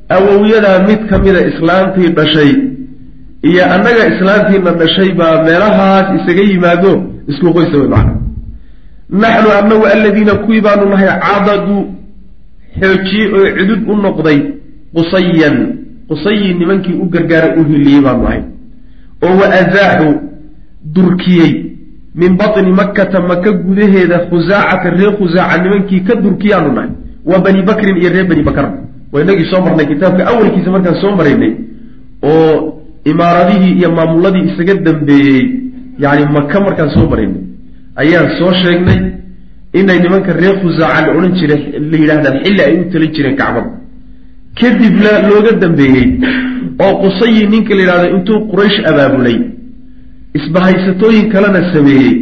[0.09, 2.53] awowyadaa mid ka mida islaantii dhashay
[3.43, 6.93] iyo annaga islaantiina dhashay baa meelahaas isaga yimaado
[7.29, 8.15] isku qoysa wey macna
[9.11, 11.77] naxnu annagu aladiina kuwii baanu nahay cadadu
[12.81, 14.39] xoojiyey oo cudud u noqday
[14.95, 15.57] qusayan
[16.09, 18.43] qusayi nimankii u gargaaray u hiliyey baanu nahay
[19.23, 20.11] oo wa azaaxu
[20.95, 21.53] durkiyey
[22.15, 26.91] min batni makkata maka gudaheeda khusaacata reer khusaaca nimankii ka durkiyaanu nahay
[27.31, 28.67] wa bani bakrin iyo reer bani bakar
[29.13, 31.53] waa inagii soo marnay kitaabka awalkiisa markaan soo maraynay
[32.31, 32.55] oo
[33.13, 35.43] imaaradihii iyo maamuladii isaga dambeeyey
[36.05, 37.43] yani maka markaan soo maraynay
[38.03, 39.01] ayaan soo sheegnay
[39.81, 41.57] inay nimanka reer khusaaca la odhan jira
[41.91, 43.71] la yidhaahdaan xilli ay u talin jireen kacbada.
[44.61, 46.07] Kadibna looga dambeeyey
[46.85, 49.37] oo qusayi ninka la yidhahdo intuu quraysh abaabulay
[50.39, 52.15] isbahaysatooyin kalena sameeyey.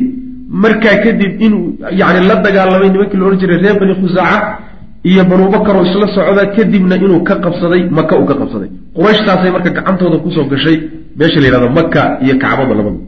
[0.63, 1.65] Markaa kadib inuu
[2.01, 4.39] yani la dagaalamay nimankii la odhan jiray reer bani khusaaca
[5.11, 8.69] iyo banubakar oo isla socda kadibna inuu ka qabsaday maka uu ka qabsaday.
[8.97, 10.77] Qurayshtaasay marka gacantooda ku soo gashay
[11.19, 12.99] meesha la yidhahdo maka iyo kacbada labada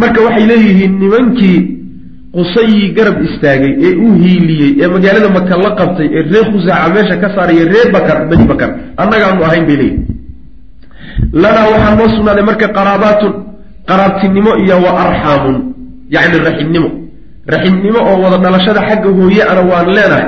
[0.00, 1.58] marka waxay leeyihiin nimankii
[2.36, 7.16] qusayii garab istaagay ee u hiiliyey ee magaalada maka la qabtay ee reer khusaaca meesha
[7.22, 8.70] ka saaraya reer bakar bani bakar
[9.02, 10.06] annagaanu ahayn bay leeyihiin
[11.42, 13.32] lanaa waxaa noo sugnaaday marka qaraabaatun
[13.88, 15.56] qaraabtinimo iyo wa arxaamun
[16.14, 16.88] yacni raximnimo.
[17.52, 20.26] Raximnimo oo wada dhalashada xagga hooye ana waan leenahay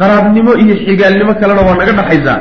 [0.00, 2.40] qaraabnimo iyo xigaalnimo kalena waa naga dhaxaysaa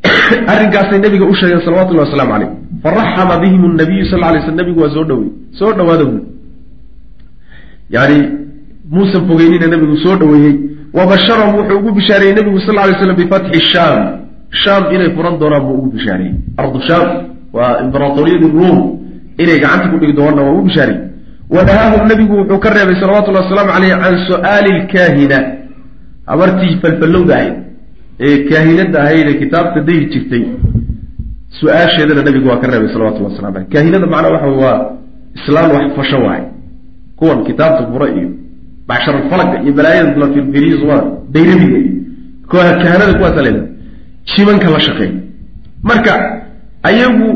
[0.52, 2.50] arrinkaasay nabiga u sheegeen salawatullahi wasalaamu calayh.
[2.82, 6.22] Faraxama bihim nabiyu sal lay sl nabigu waa soo dhawey soo dhawaada buui
[7.90, 8.18] yani
[8.90, 10.56] muusan fogeynina nabigu soo dhaweeyey.
[10.92, 14.00] Wa basharahum wuxuu ugu bishaareeyey nabigu sal lay slam bifatxi shaam.
[14.62, 17.06] Shaam inay furan doonaan buu ugu bishaareeyey ardu shaam
[17.52, 18.78] waa imberatoriyadii ruom
[19.38, 21.04] inay gacanta ku dhigi doonaan waa ugu bishaareeyey
[21.50, 25.59] wa nahaahum nabigu wuxuu ka reebay salawatullahi wasalaamu caleyh can su'aali lkaahina
[26.26, 27.54] habartii falfallowda ahayd
[28.20, 30.42] ee kaahinada ahayd ee kitaabta dayri jirtay
[31.60, 34.78] su'aasheedana nabigu waa ka reebay salawatullah waslamu aleyh kaahinada macnaa waxa waa
[35.38, 36.44] islaan wax fasho waaye.
[37.16, 38.28] Kuwan kitaabta fura iyo
[38.88, 41.02] bacsharalfalaga iyo balaayada la firfiriyo waa
[41.34, 41.90] dayradiga iyo
[42.82, 43.68] kahanada kuwaasa leedahay
[44.36, 45.12] jimanka la shaqeeya
[45.82, 46.12] marka
[46.82, 47.28] ayagu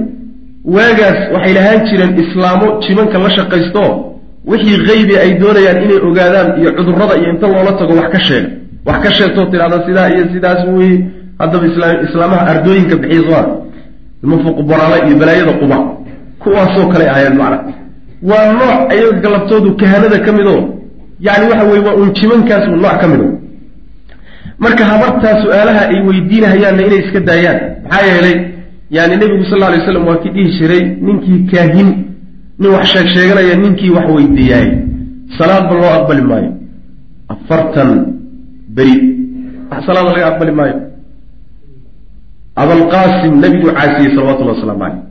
[0.76, 3.82] waagaas waxay lahaan jireen islaamo jimanka la shaqaysto
[4.50, 8.48] wixii keybi ay doonayaan inay ogaadaan iyo cudurrada iyo inta loola tago wax ka sheega
[8.86, 10.96] wax ka sheegtoo tidhahda sidaa iyo sidaas weye
[11.38, 11.66] haddaba
[12.06, 13.42] islaamaha ardooyinka bixiya soa
[14.22, 15.76] ilmafuq boraala iyo balaayada quba.
[16.42, 17.58] Kuwaasoo kale ahayeen macna.
[18.30, 20.62] Waa nooc ayaga galabtoodu kahanada ka mid oo
[21.26, 23.28] yani waxa weye waa un jimankaas un nooc ka mid o
[24.58, 27.58] marka habartaa su'aalaha ay weydiinahayaanna inay iska daayaan.
[27.84, 28.36] Maxaa yeelay
[28.90, 31.90] yani nebigu sal alay slam waa kii dhihi jiray ninkii kaahin
[32.60, 34.68] nin wax sheeg sheeganaya ninkii wax weydiiyaay
[35.38, 36.50] salaadba loo aqbali maayo.
[37.28, 37.90] Afartan
[38.76, 38.96] beri.
[39.70, 40.76] Wax salaada laga aqbali maayo.
[42.56, 45.02] Abalqaasim nebigu caasiyey salawatullahi waslamu caleyh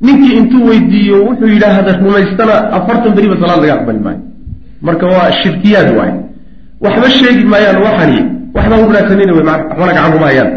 [0.00, 4.20] ninkii intuu weydiiyo wuxuu yidhaahda rumaystana afartan beriba salaad laga aqbali maayo.
[4.82, 6.12] Marka waa shirkiyaad waay
[6.80, 8.18] waxba sheegi maayaan waxani
[8.54, 10.50] waxba u raadsanayna wey waxbana gacan kuma hayaan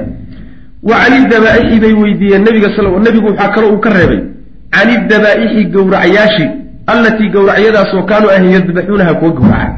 [0.83, 2.69] wa cani dabaaixi bay weydiiyeen nabiga
[3.05, 4.21] nebigu waxaa kaloo uu ka reebay.
[4.71, 6.49] Cani dabaaixi gowracyaashii
[6.87, 9.69] allatii gowracyadaasoo kaanuu ahayn yadbaxuunaha kuwa gowraca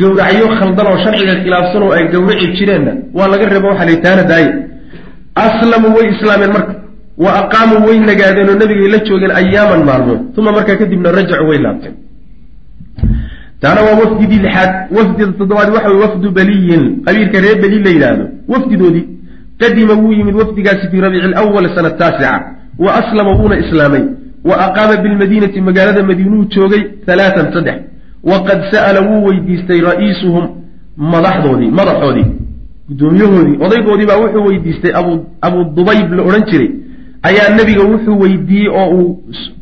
[0.00, 4.22] gowracyo khaldan oo sharciga khilaafsan oo ay gowraci jireenna waa laga reebo waxa la taana
[4.30, 4.50] daaye.
[5.46, 6.74] Aslamuu way islaameen marka.
[7.24, 10.20] Wa aqaamuu way nagaadeen oo nabigay la joogeen ayaaman maalmood.
[10.38, 11.94] Uma markaa kadibna rajacuu way laabteen.
[13.60, 16.84] Taana waa wafdidii lixaad wafdida toddobaad waxa wey wafdu beliyin.
[17.06, 18.24] Qabiilka reer beli la yidhaahdo.
[18.48, 19.04] Wafdidoodii
[19.60, 22.40] qadima wuu yimid wafdigaasi fii rabiici alawal sana taasica.
[22.78, 24.02] Wa aslama wuuna islaamay.
[24.44, 27.74] Wa aqaama bilmadiinati magaalada madiinuu joogay halaatan saddex
[28.30, 30.44] waqad sa'ala wuu weydiistay ra'iisuhum
[31.12, 32.26] madaxdoodii madaxoodii
[32.88, 34.92] guddoomiyahoodii odaygoodii baa wuxuu weydiistay
[35.46, 36.70] abu dubayb la odhan jiray
[37.28, 39.10] ayaa nebiga wuxuu weydiiyey oo uu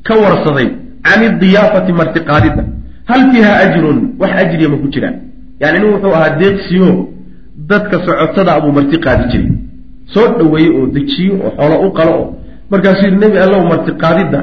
[0.06, 0.68] ka warsaday
[1.06, 2.62] can idiyaafati martiqaadidda
[3.10, 5.16] hal fiiha ajrun wax ajriya ma ku jiraan
[5.60, 6.88] yani nin wuxuu ahaa deeqsiyo
[7.70, 9.50] dadka socotada abuu marti qaadi jiray
[10.14, 12.28] soo dhoweeye oo dejiyo oo xoolo u qalo oo
[12.70, 14.40] markaasuu yidhi nebi allow martiqaadidda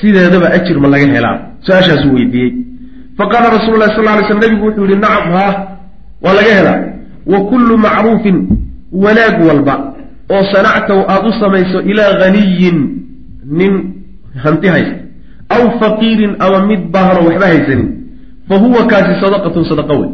[0.00, 1.36] sideedaba ajir ma laga helaa
[1.66, 2.52] su'aashaasuu weydiiyey
[3.18, 5.52] faqaala rasulu lahi sal ly sl nebigu wuxuu yihi nacam haa
[6.24, 6.78] waa laga helaa.
[7.32, 8.36] Wa kullu macruufin
[9.04, 9.74] wanaag walba
[10.34, 12.78] oo sanactahu aada u samayso ilaa haniyin
[13.58, 13.72] nin
[14.44, 14.96] hanti haysta.
[15.54, 17.88] Aw faqiirin ama mid baahanoo waxba haysanin.
[18.48, 20.10] Fa huwa kaasi sadaqatun sadaqa wey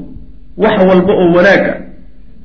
[0.63, 1.73] wax walba oo wanaaga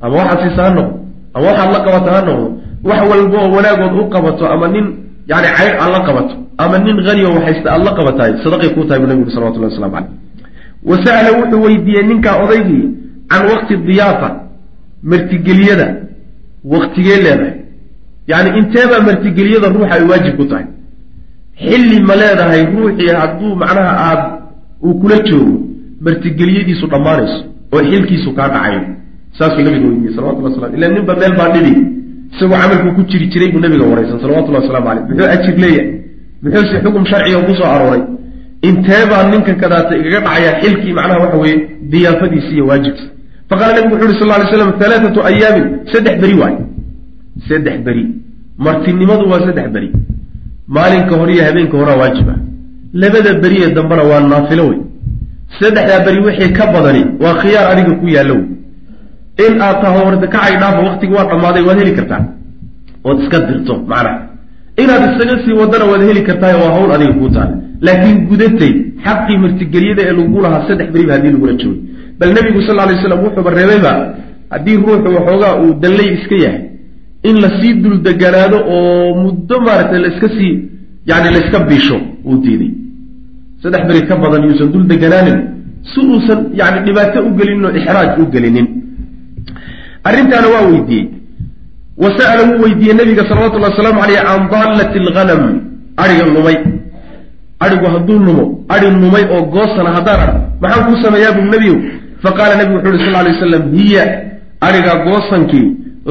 [0.01, 0.95] ama waxaad siisa ha noqdo
[1.35, 2.47] ama waxaad la qabato ha noqdo
[2.89, 4.85] wax walba oo wanaagood u qabato ama nin
[5.31, 6.33] yani cayr aad la qabato
[6.63, 9.93] ama nin hani oo haysta aad la qabatahay sadaqay kuu tahay bu nabigu salawatullah waslamu
[9.95, 10.11] caleyh
[10.83, 12.85] wa sa'ala wuxuu weydiiyey ninkaa odaygii
[13.29, 14.29] can waqti diyaafa
[15.03, 15.87] martigeliyada
[16.63, 17.53] waktigee leedahay.
[18.27, 20.65] Yani inteebaa martigeliyada ruuxa ay waajib ku tahay?
[21.65, 24.21] Xilli ma leedahay ruuxii hadduu macnaha aad
[24.83, 25.59] uu kula joogo
[26.05, 27.39] martigeliyadiisu dhammaanayso
[27.73, 28.81] oo xilkiisu kaa dhacayo.
[29.37, 31.73] Saasuu nabiga weydiiyey salawatullah waslam ila ninba meel baa dhibi
[32.33, 35.91] isagoo camalkuu ku jiri jiray buu nabiga waraysan salawatullahi waslamu caleyh muxuu ajir leeyahay?
[36.43, 38.01] Muxuuse xukum sharciga ku soo arooray
[38.61, 41.57] inteebaa ninkan kadaata igaga dhacaya xilkii macnaha waxa weeye
[41.91, 43.11] diyaafadiisi iyo waajibkiisa
[43.49, 46.55] faqala nabigu wuxu uhi sal ly slam alaaatu ayaamin saddex beri waay.
[47.49, 48.03] Saddex beri.
[48.57, 49.89] Martinimadu waa saddex beri.
[50.67, 52.39] Maalinka hore iyo habeenka horea waajib ah.
[52.93, 54.79] Labada beriye dambena waa naafilo wey
[55.59, 58.39] saddexdaa beri wixii ka badani waa khiyaar adiga ku yaallow.
[59.45, 62.23] In aad taho warda kacay dhaafa waktigii waa dhammaaday waad heli kartaa.
[63.03, 64.19] Ood iska dirto macnaha.
[64.81, 67.55] Inaad isaga sii wadana waad heli kartaayo waa hawl adiga kuu taala
[67.85, 68.73] laakiin gudatay
[69.05, 71.81] xaqii martigeliyada ee lagu lahaa saddex beriba haddii lagula joogay
[72.19, 73.91] bal nebigu sal alay slam wuxuuba reebayba
[74.53, 76.61] haddii ruuxu waxoogaa uu dallay iska yahay
[77.29, 80.53] in la sii duldeganaado oo muddo maaragtay laiska sii
[81.09, 81.97] yani layska biisho
[82.27, 82.71] uu diiday.
[83.63, 85.37] Saddex beri ka badan yuusan dul deganaanin
[85.91, 88.67] si uusan yani dhibaato u gelinin oo ixraaj u gelinin.
[90.07, 91.07] Arrintaana waa weydiiyey.
[92.03, 95.41] Wasa'ala wuu weydiiyey nabiga salawatullahi wasalaamu caleyh can daallati alghanam
[96.03, 96.57] adhiga lumay
[97.65, 100.39] adhigu hadduu lumo adhi lumay oo goosana haddaan arko.
[100.61, 101.77] Maxaan kuu sameeyaa buu nebiyow
[102.23, 104.03] faqaala nebigu wuxu uhi sal lay waslam hiya
[104.67, 105.67] adhigaa goosankii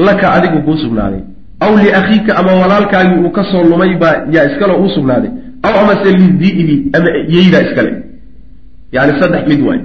[0.07, 1.21] laka adigu kuu sugnaaday.
[1.65, 5.31] Aw liakhiika ama walaalkaagii uu ka soo lumay baa yaa iskale uu sugnaaday.
[5.67, 7.91] Aw amase lidiibi ama yeyda iskale.
[8.91, 9.79] Yani saddex mid waay.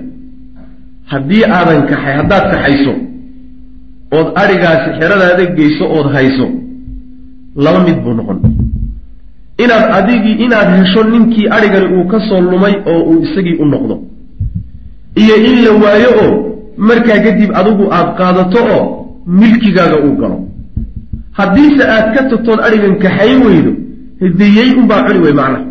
[1.12, 2.94] Haddii aadan kaxay haddaad kaxayso
[4.18, 6.46] ood adhigaasi xeradaada geyso ood hayso
[7.64, 8.38] laba mid buu noqon
[9.64, 13.94] inaad adigii inaad hesho ninkii adhigani uu ka soo lumay oo uu isagii u noqdo.
[15.22, 16.34] Iyo in la waayo oo
[16.88, 18.84] markaa kadib adigu aad qaadato oo
[19.26, 20.38] milkigaaga uu galo.
[21.38, 23.72] Haddiise aad ka tagtood adhigan kaxay weydo
[24.58, 25.64] yey unbaa cuni wey macnaha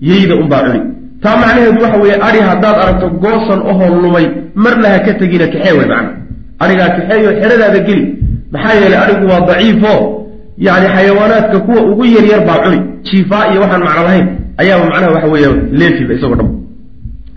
[0.00, 0.80] yeyda unbaa cuni.
[1.22, 5.72] Taa macnaheedu waxa weeye adhi haddaad aragto goosan ohoo lumay marna ha ka tegina kaxee
[5.78, 6.16] wey macnaha
[6.62, 8.04] adhigaa kaxeeyo xeradaada geli.
[8.52, 10.23] Maxaa yeelay adhigu waa daciifo
[10.58, 12.80] yani xayawaanaadka kuwa ugu yaryar baa cuni.
[13.02, 14.26] Jiifaa iyo waxaan macno lahayn
[14.60, 16.50] ayaaba macnaha waxa weeye leefiba isagoo dhan.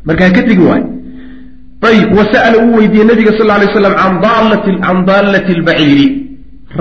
[0.06, 0.86] Marka ha ka tegi waayo
[1.88, 6.08] ayib wasa'ala uu weydiiyey nabiga sal alay slam can daallati can daallati albaciiri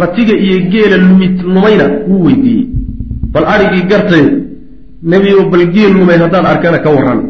[0.00, 2.66] ratiga iyo geela lumid lumayna wuu weydiiyey.
[3.32, 4.24] Bal adhigii gartay
[5.02, 7.20] nebigo bal geel lumay haddaan arkana ka warran.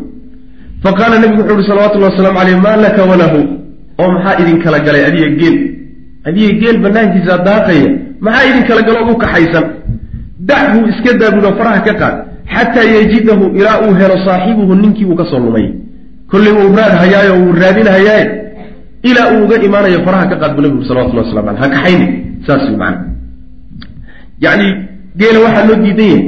[0.82, 3.40] Fa qaala nebigu wuxu uhi salawatullahi wasalaamu caleyh maa laka walahu
[4.00, 5.57] oo maxaa idin kala galay adiga geel?
[6.28, 7.88] Adiga geel banaankiisa daaqaya
[8.20, 9.64] maxaa idin kala galo u kaxaysan?
[10.48, 12.14] Dachu iska daabudo faraha ka qaad.
[12.54, 15.66] Xataa yajidahu ilaa uu helo saaxibuhu ninkii uu ka soo lumay.
[16.30, 18.26] Kolley wuu raad hayaayo wuu raadinahayaaye
[19.08, 22.06] ilaa uu uga imaanayo faraha ka qaad buu nabigu salawatullah waslamu aleh ha kaxayni
[22.46, 23.04] saas wey macana
[24.44, 24.68] yacni
[25.18, 26.22] geela waxaa loo diidan yahay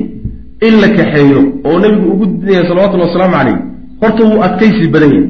[0.67, 3.59] in la kaxeeyo oo nebigu ugu diidaya salawatullahi wasalaamu caleyh
[4.03, 5.27] horta wuu adkaysi badan yahay.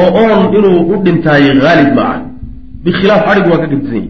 [0.00, 2.18] Oo oon inuu u dhintaayo haalib ma ah
[2.84, 4.08] bikhilaaf adhigu waa ka gadisan yahay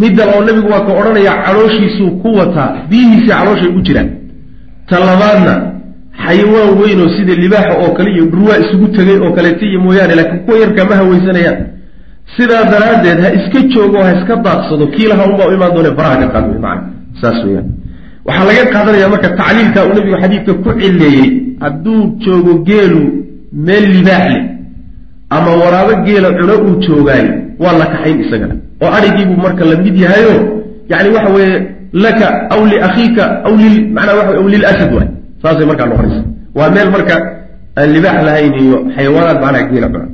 [0.00, 4.08] middan oo nebigu waa ka odhanaya calooshiisuu ku wataa biyihiisii calooshay ugu jiraan.
[4.88, 5.54] Ta labaadna
[6.24, 10.14] xayawaan weyn oo sida libaaxa oo kale iyo dhurwaa isugu tegay oo kaleeta iyo mooyaane
[10.18, 11.58] laakiin kuwa yarkaa ma hawaysanayaan.
[12.36, 16.28] Sidaa daraaddeed ha iska joogo ha iska daaqsado kiilaha unbaa u imaan doone faraha ka
[16.34, 16.82] qaad macana
[17.20, 17.66] saas weyaan
[18.26, 21.26] waxaa laga qaadanaya marka tacliilka uu nebigu xadiidka ku cileeyey
[21.64, 23.02] hadduu joogo geelu
[23.66, 24.42] meel libaax leh
[25.36, 27.24] ama waraabo geela cuno uu joogaay
[27.62, 30.34] waa la kaxayn isagana oo adhigiibuu marka la mid yahayo
[30.90, 31.58] yani waxa weeye
[32.04, 35.08] laka aw liakhiika aw lil manaa waa aw lilasad waay
[35.42, 36.22] saasay markaa noqonaysa
[36.58, 37.14] waa meel marka
[37.78, 40.06] aan libaax lahayn iyo xayawaanaad macnaha geela cuna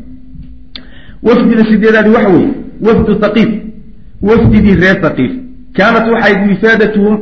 [1.28, 2.50] wafdida sideedaadi waxa weeye
[2.86, 3.50] wafdu taqiif
[4.28, 5.32] wafdidii reer taqiif
[5.76, 7.14] kaanat waxayd wifaadatuhum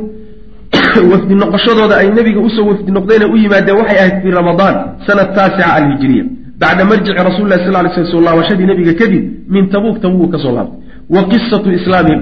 [1.11, 4.75] wafdi noqoshadooda ay nebiga u soo wafdi noqdeen u yimaadeen waxay ahayd fii ramadaan
[5.07, 6.25] sanad taasica alhijiriya
[6.59, 10.37] bacda marjici rasuli lah sal lay sl soo laabashadii nebiga kadib min tabuuk tabuuk ka
[10.43, 10.79] soo laabtay
[11.15, 12.21] wa qisatu islaamihim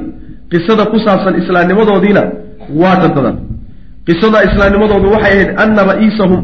[0.51, 2.23] qisada ku saabsan islaamnimadoodiina
[2.81, 3.35] waa tantadan
[4.07, 6.41] qisada islaamnimadoodu waxay ahayd ana ra'iisahum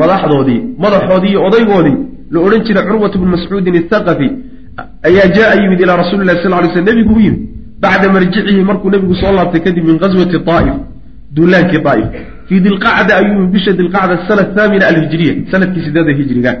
[0.00, 1.96] madaxdoodii madaxoodii iyo odaygoodii
[2.34, 4.28] la odhan jiray curwat bnu mascuudin athaqafi
[5.08, 7.42] ayaa jaa yimid ilaa rasuli lah sal lay sl nebigu u yimid
[7.82, 10.76] bacda marjicihi markuu nebigu soo laabtay kadib min qaswati aa'if
[11.36, 12.08] duulaankii aa'if
[12.48, 16.52] fii dilqacda ayuu yimid bisha dilqacda sana thaamina alhijiriya sannadkii sideeda hijriga.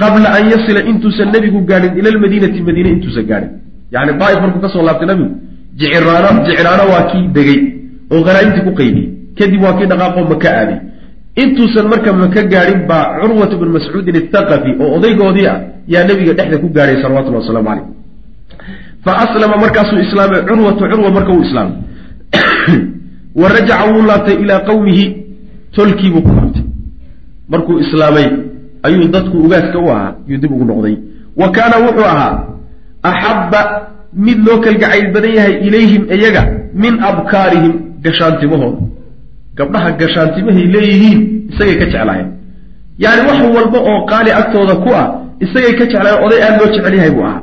[0.00, 3.50] Qabla an yasila intuusan nebigu gaadhin ila lmadiinati madiine intuusan gaadhin
[3.92, 5.30] yani daaif markuu ka soo laabtay nabigu
[5.78, 7.60] jiciraano jiciraano waa kii degey
[8.12, 9.08] oo khanaa'imtii ku qaybiyey
[9.38, 10.78] kadib waa kii dhaqaaqoo maka aaday
[11.42, 15.58] intuusan marka maka gaadhin baa curwat bnu mascuudin athaqafi oo odaygoodii ah
[15.94, 17.86] yaa nebiga dhexda ku gaadhay salawatullahi wasalaamu caleyh
[19.04, 21.76] fa aslama markaasuu islaamay curwatu curwa marka uu islaamay
[23.40, 25.26] wa rajaca wuu laabtay ilaa qowmihi
[25.76, 26.64] tolkiibuu ku laabtay.
[27.48, 28.26] Markuu islaamay
[28.82, 30.96] ayuu dadku ugaaska u ahaa yuu dib ugu noqday.
[31.36, 32.55] Wa kaana wuxuu ahaa
[33.02, 33.60] axabba
[34.26, 36.42] mid loo kalgacayl badan yahay ilayhim iyaga
[36.74, 37.74] min abkaarihim
[38.04, 38.80] gashaantimahooda
[39.58, 41.20] gabdhaha gashaantimahay leeyihiin
[41.52, 42.28] isagay ka jeclaayeen
[43.04, 45.06] yacni wax walba oo qaali agtooda ku ah
[45.44, 47.42] isagay ka jeclaayeen oday aad loo jecel yahay buu ahaa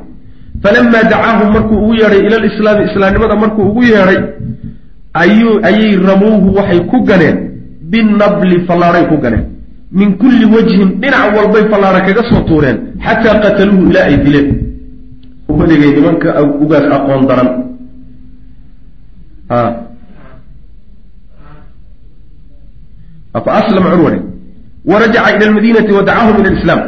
[0.62, 4.18] falamaa dacaahum markuu ugu yeedhay ila lislaami islaamnimada markuu ugu yeedhay
[5.22, 7.36] ayuu ayay ramuuhu waxay ku ganeen
[7.92, 9.44] binabli fallaaray ku ganeen
[9.98, 14.48] min kulli wajhin dhinac walbay fallaara kaga soo tuureen xataa qataluuhu ilaa ay dileen
[15.48, 16.28] ubadigay nimanka
[16.62, 17.48] ugaas aqoon daran.
[23.34, 24.20] Afa aslama curwane
[24.90, 26.80] warajaca ila almadiinati wadacahum ila alislaam.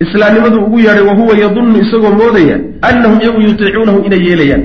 [0.00, 4.62] Islaamnimaduu ugu yeedhay wahuwa yadunnu isagoo moodaya annahum iyagu yutiicuunahu inay yeelayaan.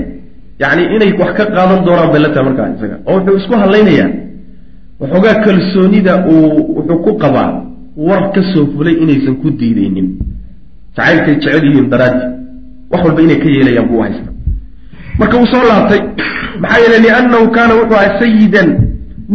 [0.58, 2.96] Yacni inay wax ka qaadan doonaan bay la tahay markaa isaga.
[3.06, 4.10] Oo wuxuu isku hadlaynayaa
[5.00, 7.50] waxoogaa kalsoonida uu wuxuu ku qabaa.
[7.96, 10.08] War ka soo fulay inaysan ku diideynin
[10.96, 12.24] jacaylkay jecel yihiin daraaddi
[12.92, 14.30] wax walba inay ka yeelayaan buu haysta
[15.18, 16.00] marka uu soo laabtay
[16.62, 18.68] maxaa yeele liannahu kaana wuxuu ahaa sayidan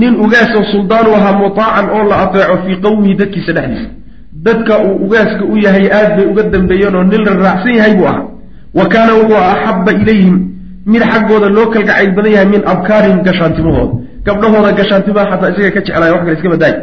[0.02, 3.90] nin ugaasoo suldaanu ahaa mutaacan oo la ateeco fii qowmihi dadkiisa dhexdiisa.
[4.48, 8.08] Dadka uu ugaaska u yahay aad bay uga dambeeyeen oo nin la raacsan yahay buu
[8.12, 8.26] ahaa.
[8.78, 10.36] Wa kaana wuxuu axabba ilayhim
[10.86, 13.94] mid xaggooda loo kalgacayl badan yahay min abkaarihim gashaantimahooda.
[14.26, 16.74] Gabdhahooda gashaantimaha xataa isaga ka jeclaaya wax kale iska badaay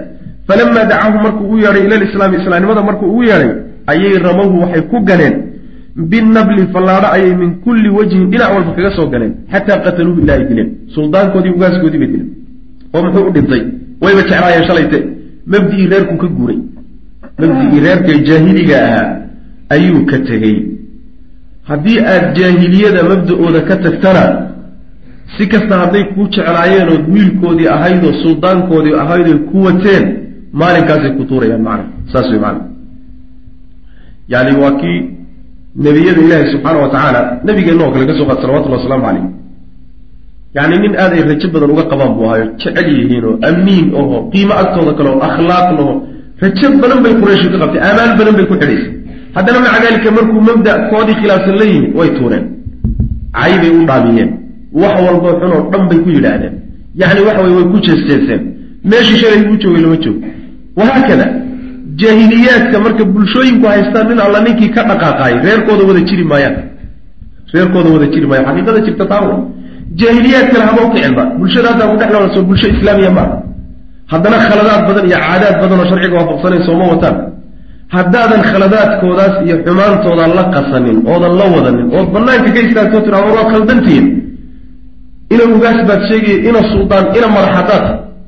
[0.48, 3.50] falamaa dacaahum markuu ugu yeedhay ila lislaami islaamnimada markuu ugu yeedhay
[3.92, 5.34] ayay ramahu waxay ku ganeen
[5.96, 10.44] binabli fallaadho ayay min kulli wajhin dhinac walba kaga soo galeen xataa qataluuhu ilaa ay
[10.50, 12.30] dileen suldaankoodii ugaaskoodii bay dileen
[12.94, 13.62] oo muxuu u dhintay
[14.04, 14.98] wayba jeclaayeen shalayte
[15.52, 16.58] mabdigii reerku ka guuray
[17.40, 19.10] mabdigii reerka jaahiliga ahaa
[19.76, 20.56] ayuu ka tegey
[21.70, 24.24] haddii aada jaahiliyada mabda-ooda ka tagtana
[25.36, 30.04] si kasta hadday kuu jeclaayeen ood wiilkoodii ahayd oo suldaankoodii ahayd oy ku wateen
[30.52, 32.64] maalinkaasay ku tuurayaan macna saas wey macana
[34.32, 34.98] yani waa kii
[35.76, 39.24] nebiyada ilaahi subxaana wa tacaala nabigeenna oo kale ka soo qaad salawatullhi wasalaamu calayh.
[40.56, 44.16] Yacni nin aad ay rajo badan uga qabaan buu ahayo jecel yihiin oo amiin oho
[44.32, 45.92] qiimo agtooda kale oo akhlaaq laho
[46.42, 48.90] rajo badan bay qurayshi ka qabtay amaan badan bay ku xidhaysay
[49.36, 52.44] haddana maca daalika markuu mabda koodii khilaafsan la yimi way tuureen.
[53.38, 54.30] Cay bay u dhaamiyeen.
[54.80, 56.54] Wax walbo xun oo dhan bay ku yidhaahdeen.
[57.00, 58.42] Yacni waxa weye way ku jeesteeseen.
[58.90, 60.20] Meeshii shalay uu joogay lama joogo
[60.78, 61.26] wahaakada
[62.00, 66.56] jaahiliyaadka marka bulshooyinku haystaan nin alla ninkii ka dhaqaaqaay reerkooda wada jiri maayaan.
[67.54, 69.34] Reerkooda wada jiri maayan xaqiiqada jirta taawa
[70.00, 73.24] jaahiliyaad kale haba ukicinba bulshadaasaa ku dhex noolaso bulsho islaamiya ma
[74.12, 77.16] haddana khaladaad badan iyo caadaad badan oo sharciga waafaqsanayn sooma wataan.
[77.96, 83.48] Haddaadan khaladaadkoodaas iyo xumaantooda la qasanin oodan la wadanin ood banaanka ka istaagtoo tidhahdo waad
[83.54, 84.06] khaldantihiin
[85.34, 87.84] ina ugaas baad sheegaya ina suldaan ina madaxadaad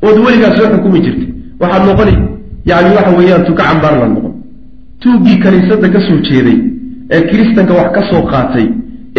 [0.07, 1.29] ood weligaa soo xukumi jirtay
[1.63, 2.15] waxaad noqoni
[2.71, 4.35] yani waxa weeyaan tuka cambaar la noqon.
[5.03, 6.59] Tuuggii kaniisadda ka soo jeeday
[7.15, 8.67] ee kiristanka wax ka soo qaatay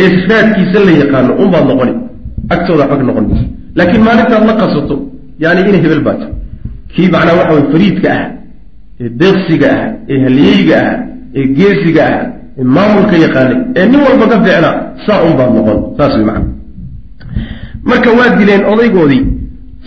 [0.02, 1.93] ee sraadkiisa la yaqaano unbaad noqoni.
[2.54, 3.45] Agtooda xog noqon mayso
[3.78, 4.95] laakiin maalintaad la qasato
[5.43, 6.28] yani ina hebel baato
[6.93, 8.26] kii macnaa waxa weye fariidka ah
[9.02, 10.93] ee deeqsiga ah ee halyeyga ah
[11.39, 12.22] ee geesiga ah
[12.60, 14.70] ee maamulka yaqaanay ee nin walba ka fiicna
[15.06, 15.78] saa unbaad noqon.
[15.98, 16.50] Saas way macana
[17.89, 19.24] marka waa dileen odaygoodii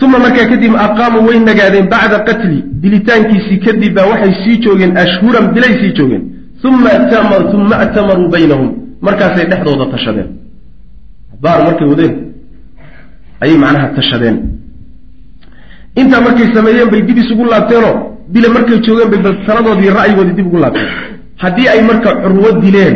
[0.01, 2.57] uma markaa kadib aqaamuu way nagaadeen bacda qatli.
[2.83, 6.23] Dilitaankiisii kadib baa waxay sii joogeen ashhuran bilay sii joogeen.
[6.63, 8.69] Uma atamaruu baynahum.
[9.01, 10.29] Markaasay dhexdooda tashadeen.
[11.41, 12.13] Baar markay wadeen
[13.41, 14.37] ayay macnaha tashadeen.
[15.95, 17.95] Intaa markay sameeyeen bay dib isugu laabteenoo
[18.33, 20.89] dile markay joogeen bay bal taladoodii ra'yigoodii dib ugu laabteen.
[21.43, 22.95] Haddii ay marka curwo dileen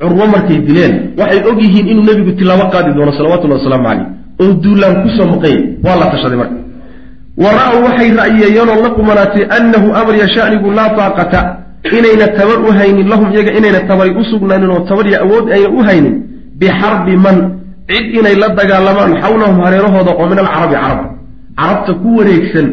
[0.00, 4.52] curwo markay dileen waxay og yihiin inuu nebigu tilaabo qaadi doono salawatullahi wasalaamu caleyh oo
[4.64, 6.56] duulaan ku soo maqanya waa la tashaday marka.
[7.42, 11.40] Wa ra-w waxay ra'yeeyeenoo la qumanaatay annahu amriya shanigu laa taaqata
[11.98, 15.68] inayna tabar u haynin lahum iyaga inayna tabari u sugnaanin oo tabar iyo awood ayna
[15.78, 16.14] u haynin
[16.60, 17.36] bixarbi man
[17.90, 21.00] cid inay la dagaalamaan xawlahum hareerahooda oo min alcarabi carab.
[21.58, 22.66] Carabta ku wareegsan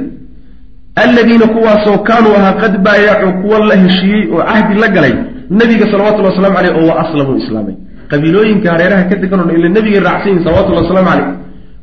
[1.03, 5.13] alladiina kuwaasoo kaanuu ahaa qad baayacuu kuwa la heshiiyey oo cahdi la galay
[5.59, 7.76] nebiga salawatullhi waslamu caleyh oo wa aslamuu islaamay.
[8.11, 11.28] Qabiilooyinka hareeraha ka deganoo ila nebigay raacsan yihiin salawatullhi waslamu caleyh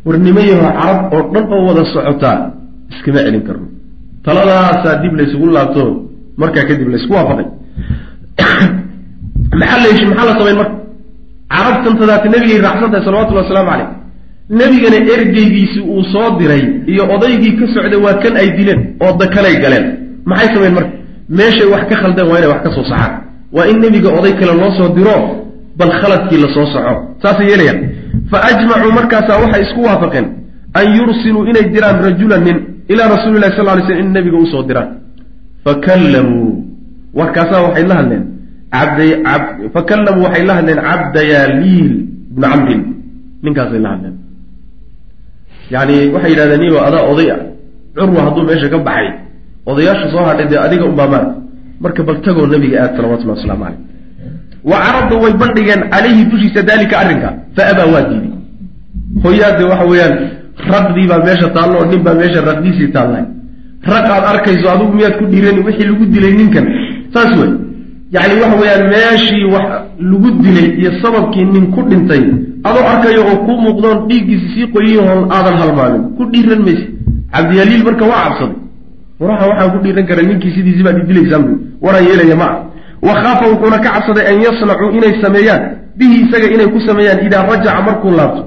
[0.07, 2.38] warnimayaho carab oo dhan oo wada socotaa
[2.90, 3.66] iskama celin karno.
[4.24, 5.82] Taladaasaa dib laysugu laabto
[6.36, 7.46] markaa kadib laysku waafaqay.
[9.61, 10.76] Maxaa la maxaa la samayn marka?
[11.55, 13.88] Carabtantadaati nebigay raacsan tahay salawatullahi wasalaamu caleyh
[14.59, 19.57] nebigana ergeygiisi uu soo diray iyo odaygii ka socday waa kan ay dileen oo dakalay
[19.62, 19.86] galeen.
[20.28, 20.94] Maxay samayn marka?
[21.28, 23.12] Meeshay wax ka khaldeen waa inay wax ka soo saxaan.
[23.52, 25.16] Waa in nebiga oday kale loo soo diro
[25.78, 26.94] bal khaladkii la soo soco.
[27.22, 27.78] Saasay yeelayaan
[28.30, 30.26] fa ajmacuu markaasaa waxay isku waafaqeen
[30.80, 32.56] an yursiluu inay diraan rajulan nin
[32.92, 34.90] ilaa rasuuli lahi sal ly slm in nebiga u soo diraan
[35.64, 36.50] fakallamuu
[37.18, 38.24] warkaasaa waxay la hadleen
[39.76, 41.90] fakallamuu waxay la hadleen cabdayaaliil
[42.32, 42.82] ibna camrin
[43.44, 44.16] ninkaasay la hadleen
[45.74, 47.40] yani waxay yidhahdeen niyo adaa oday ah
[47.96, 49.08] curwa hadduu meesha ka baxay
[49.70, 51.34] odayaasha soo hadhay dee adiga unbaa maarka
[51.84, 53.80] marka bal tagoo nabiga aad salawatullahi wasalaamu caleyh
[54.70, 57.28] wa caradu way bandhigeen calayhi dushiisa daalika arrinka.
[57.56, 58.30] Fa abaa waa diiday.
[59.24, 60.14] Hoyaade waxa weeyaan
[60.72, 63.24] raqdii baa meesha taallo oo nin baa meesha raqdiisii taallay
[63.92, 66.66] rag aad arkayso adigu miyaad ku dhiirani wixii lagu dilay ninkan.
[67.14, 67.50] Saas wey
[68.14, 69.66] yacni waxa weeyaan meeshii wax
[70.10, 72.22] lagu dilay iyo sababkii nin ku dhintay
[72.68, 76.86] adoo arkayo oo kuu muuqdoon dhiiggiisi sii qoyihoon aadan halmaamin ku dhiiran mayse.
[77.34, 78.56] Cabdiyaliil marka waa cabsaday.
[79.20, 81.44] Waraha waxaan ku dhiiran kara ninkii sidiisi baad idilaysaan
[81.84, 82.56] waraan yeelaya ma ah
[83.07, 85.62] wa khaafa wuxuuna ka cabsaday an yasnacuu inay sameeyaan
[85.98, 88.42] bihi isaga inay ku sameeyaan idaa rajaca markuu laabto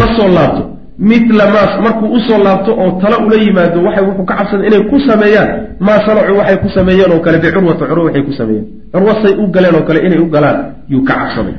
[0.00, 0.62] la soo laabto
[1.10, 4.82] mitla maas markuu u soo laabto oo tala ula yimaado waxay wuxuu ka cabsaday inay
[4.90, 5.48] ku sameeyaan
[5.86, 9.44] maa sanacuu waxay ku sameeyeen oo kale bicurwata curwa waxay ku sameeyeen curwa say u
[9.54, 10.58] galeen oo kale inay u galaan
[10.92, 11.54] yuu ka cabsaday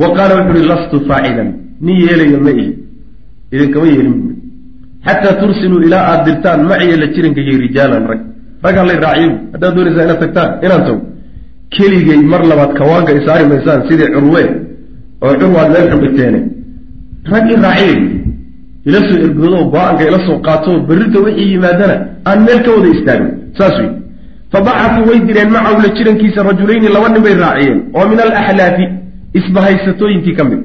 [0.00, 1.48] wa qaala wuxu uhi lastu faacilan
[1.86, 2.72] nin yeelayo ma ihi
[3.54, 4.16] idinkama yeelin
[5.06, 8.20] xataa tursiluu ilaa aada dirtaan maciya la jirankayay rijaalan rag
[8.64, 11.00] rag hallay raaciyo haddaad doonaysaa inaad tagtaan inaan tago
[11.76, 14.42] keligay mar labaad kawaanka isaari maysaan sidii curwe
[15.24, 16.40] oo curwaad meel xubiteene
[17.32, 17.96] rag i raaciyay
[18.88, 21.96] ila soo ergoodo go'aanka ila soo qaato berrita wixii yimaadana
[22.28, 23.90] aan meel ka wada istaagno saas wey
[24.52, 28.84] fabacafuu way direen macahu la jirankiisa rajulayni laba nin bay raaciyeen oo min alaxlaafi
[29.38, 30.60] isbahaysatooyinkii ka mid.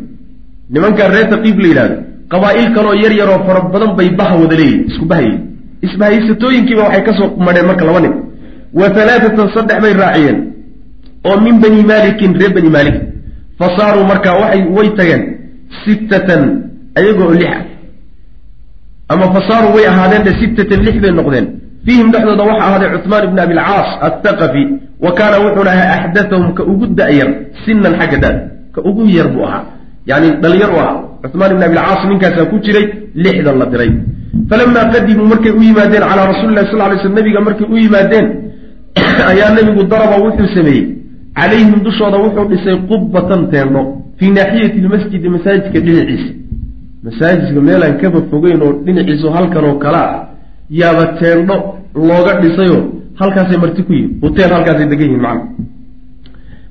[0.74, 1.96] Nimankaa reer taqiib la yidhahdo
[2.32, 5.40] qabaa'il kaloo yar yaroo fara badan bay baha wada leeyihiin isku bahayihin
[5.88, 8.14] isbahaysatooyinkiiba waxay ka soo madheen marka laba nin.
[8.80, 10.38] Wa halaaatan saddex bay raaciyeen
[11.28, 12.96] oo min bani maalikin reer bani maalik
[13.60, 15.22] fa saaruu markaa waxay way tageen
[15.84, 16.42] sittatan
[16.96, 17.64] ayagoo lix ah.
[19.10, 21.46] Ama fa saaruu way ahaadeen de sittatan lix bay noqdeen.
[21.86, 24.64] Fiihim dhexdooda waxaa ahaaday cuثmaan ibn abi alcaas athaqafi
[25.06, 27.30] wa kaana wuxuuna ahaa axdathahum ka ugu da'yar
[27.66, 28.30] sinan xagga da
[28.76, 29.64] ka ugu yar buu ahaa.
[30.08, 31.00] Yani dhalinyar u ahaa.
[31.24, 33.92] Cuثmaan ibn abi alcaas ninkaasaa ku jiray lixdan la diray.
[34.50, 38.26] Falamaa qadimuu markay u yimaadeen calaa rasuli lah sal lay sl nabiga markay u yimaadeen
[39.32, 41.03] ayaa nebigu daraba wuxuu sameeyey
[41.38, 43.82] calayhim dushooda wuxuu dhisay qubbatan teendho
[44.20, 46.32] fii naaxiyati lmasjidi masaajidka dhinaciisa.
[47.06, 50.12] Masaajidka meelaan kaba fogeyn oo dhinaciisu halkan oo kale ah
[50.80, 51.56] yaaba teendho
[52.08, 52.82] looga dhisayoo
[53.20, 55.44] halkaasay marti ku yihiin huteel halkaasay degan yihiin macna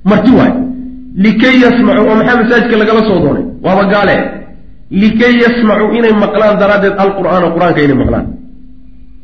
[0.09, 0.53] marti waay.
[1.23, 3.43] Likay yasmacuu oo maxaa masaajidka lagala soo doonay?
[3.65, 4.15] Waaba gaale.
[5.01, 8.25] Likay yasmacuu inay maqlaan daraaddeed alqur'aana qur'aanka inay maqlaan.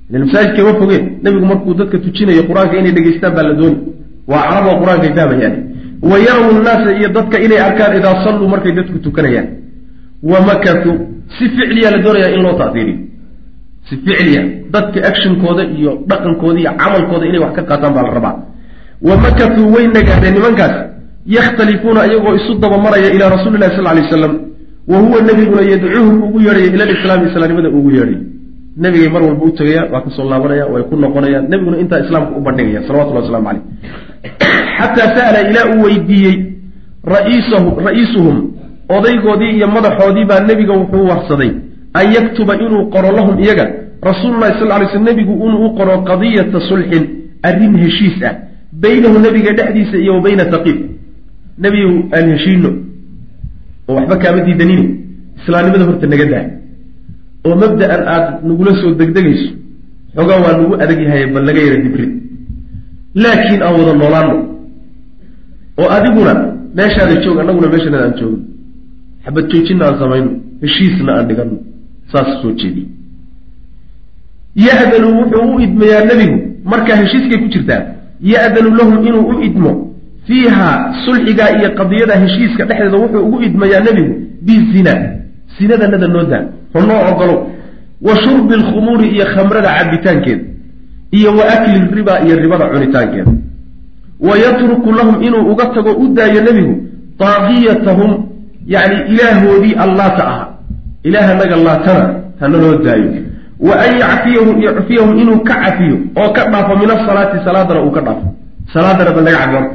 [0.10, 3.78] Ilan masaajidka ma fogeen nebigu markuu dadka tujinayo qur'aanka inay dhegeystaan baa la dooni
[4.32, 5.56] waa carab oo qur'aankay fahmayaan.
[6.10, 9.48] Wa yarawu nnaasa iyo dadka inay arkaan idaa salluu markay dadku tukanayaan.
[10.32, 10.96] Wa makatuu
[11.38, 12.98] si ficliya la doonayaa in loo taadiiriyo
[13.90, 14.42] si ficliya
[14.74, 18.36] dadka actionkooda iyo dhaqankooda iyo camalkooda inay wax ka qaataan baa la rabaa.
[19.08, 20.76] Wa makatuu way nagaadeen nimankaas.
[21.36, 24.34] Yakhtalifuuna iyagoo isu dabamaraya ilaa rasuuli lahi sal lay waslam
[24.92, 28.18] wa huwa nebiguna yadcuuhum ugu yeedhaya ila lislaami islaamnimada ugu yeedhay
[28.84, 32.32] nebigay mar walba u tegayaan waa ka soo laabanaya way ku noqonayaan nebiguna intaa islaamka
[32.38, 33.64] u bandhigaya salawatullah waslamu caleyh
[34.80, 36.38] xataa sa'ala ilaa uu weydiiyey
[37.14, 38.38] ra'iisuhum
[38.98, 41.52] odaygoodii iyo madaxoodii baa nebiga wuxuu warsaday
[42.00, 43.66] an yaktuba inuu qoro lahum iyaga.
[44.10, 47.04] Rasuululahi sal lay sl nebigu inuu u qoro qadiyata sulxin
[47.44, 48.36] arrin heshiis ah
[48.84, 50.78] baynahu nebiga dhexdiisa iyo wa bayna taqiib
[51.64, 52.70] nebigu aan heshiino
[53.88, 54.86] oo waxba kaama diidanine
[55.40, 56.46] islaamnimada horta naga daa
[57.48, 59.50] oo mabda'an aada nagula soo degdegayso
[60.16, 62.12] xoogaa waa nagu adag yahay bal naga yara dibrid
[63.16, 64.36] laakiin aan wada noolaano
[65.78, 66.34] oo adiguna
[66.76, 68.40] meeshaada joog annaguna meeshanada aan joogno
[69.26, 70.32] xabad joojinna aan samayno
[70.62, 71.56] heshiisna aan dhigano
[72.12, 72.88] saas soo jeediy
[74.66, 76.38] ya'danu wuxuu u idmayaa nebigu
[76.72, 77.82] markaa heshiiskay ku jirtaa.
[78.22, 79.72] Ya'danu lahum inuu u idmo
[80.28, 80.70] fiiha
[81.06, 84.14] sulxigaa iyo qadiyada heshiiska dhexdeeda wuxuu ugu idmayaa nebigu
[84.46, 84.94] bizina
[85.58, 86.44] sinadanada noo daa
[86.74, 87.40] honoo ogolow
[88.08, 90.44] wa shurbi alkhumuuri iyo khamrada cabitaankeeda
[91.12, 93.32] iyo wa akli riba iyo ribada cunitaankeeda.
[94.20, 96.74] Wa yatruku lahum inuu uga tago u daayo nebigu
[97.20, 98.12] daaqiyatahum
[98.68, 100.48] yacni ilaahoodii allaata aha.
[101.04, 103.10] Ilaahanaga laatana hanaloo daayo.
[103.60, 108.02] Wa an yacfiyahum yacfiyahum inuu ka cafiyo oo ka dhaafo min asalaati salaadana uu ka
[108.02, 108.28] dhaafo.
[108.74, 109.72] Salaadana ba laga cafiyo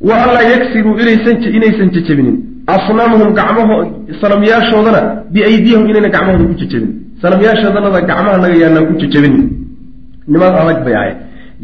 [0.00, 2.36] wa anlaa yaksiruu inaysan jejebinin.
[2.66, 3.74] Asnaamahum gacmaho
[4.20, 5.00] sanamyaashoodana
[5.32, 6.90] biaydiyahum inayna gacmahooda ku jejebin
[7.22, 9.34] sanamyaashoodanada gacmaha naga yaanaan ku jejebin
[10.32, 11.16] niman adag bay ahayd.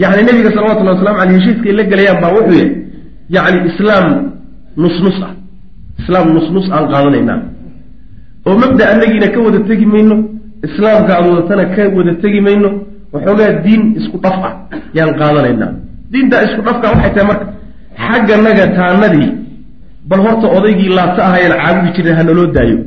[0.03, 2.71] Yacni nebiga salawatullahi waslamu aleyh heshiiskay la gelayaan baa wuxuu yahay
[3.37, 4.07] yacni islaam
[4.83, 5.33] nusnus ah.
[6.01, 7.39] Islaam nusnus aan qaadanaynaa.
[8.47, 10.17] Oo mabda anagiina ka wada tegi mayno
[10.67, 12.71] islaamka aad wadatana ka wada tegi mayno
[13.15, 14.53] waxoogaa diin isku dhaf ah
[14.97, 15.71] yaan qaadanaynaa.
[16.13, 17.47] Diintaa isku dhafka waxay tahay marka
[18.07, 19.29] xagganaga taanadii
[20.09, 22.79] bal horta odaygii laabta ahayaan caabudi jirnay ha naloo daayo.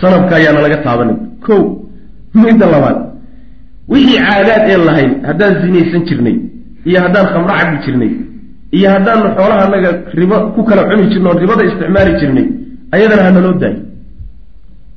[0.00, 1.54] Sanabka ayaana laga taabanin ko
[2.42, 2.96] midda labaad
[3.92, 6.36] wixii caadaad een lahayn haddaan zinaysan jirnay
[6.88, 8.10] iyo haddaan khamro cabi jirnay
[8.76, 12.46] iyo haddaanu xoolaha anaga ribo ku kala cuni jirno ribada isticmaali jirnay
[12.94, 13.80] ayadana ha naloo daayo.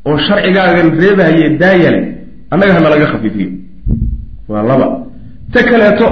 [0.07, 2.01] Oo sharcigaagan reebahaye daayale
[2.51, 3.49] annaga ha nalaga khafiifiyo.
[4.51, 4.87] Waa laba.
[5.53, 6.07] Ta kaleeto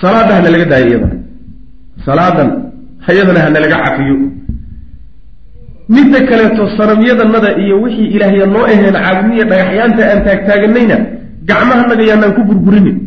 [0.00, 1.16] salaadda hana laga daayo iyadana.
[2.06, 2.48] Salaadan
[3.06, 4.16] hayadana hana laga cafiyo.
[5.96, 10.96] Midda kaleeto sanamyadanada iyo wixii ilaahya noo aheen caabudniya dhagaxyaanta aan taagtaaganayna
[11.48, 12.98] gacmahanaga yaanaan ku burburinin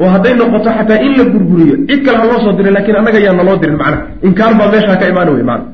[0.00, 3.18] oo hadday noqoto xataa in la burburiyo cid kale ha loo soo diray lakiin annaga
[3.26, 5.64] yaan naloo dirin macnaha inkaar baa meeshaa ka imaana wey maana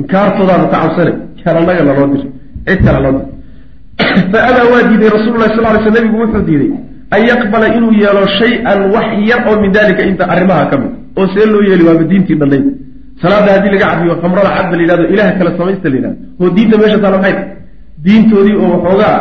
[0.00, 1.12] inkaartoodaanu ka cabsane
[1.44, 2.30] yaan annaga naloo dirin
[2.66, 3.34] cid kale haloo dirin.
[4.32, 6.70] Fa adaa waa diiday rasulullahi sal ly sl nabigu wuxuu diiday
[7.14, 11.26] an yaqbala inuu yeelo shay-an wax yar oo min dalika inta arrimaha ka mid oo
[11.32, 12.66] see loo yeeli waaba diintii dhannayd
[13.22, 16.50] salaada haddii laga cafiyo khamrada cad ba la yidhahdo ilaah kale samaysta la yidhahdo oo
[16.56, 17.36] diinta meesha taala maxay
[18.04, 19.16] diintoodii oo waxoogaa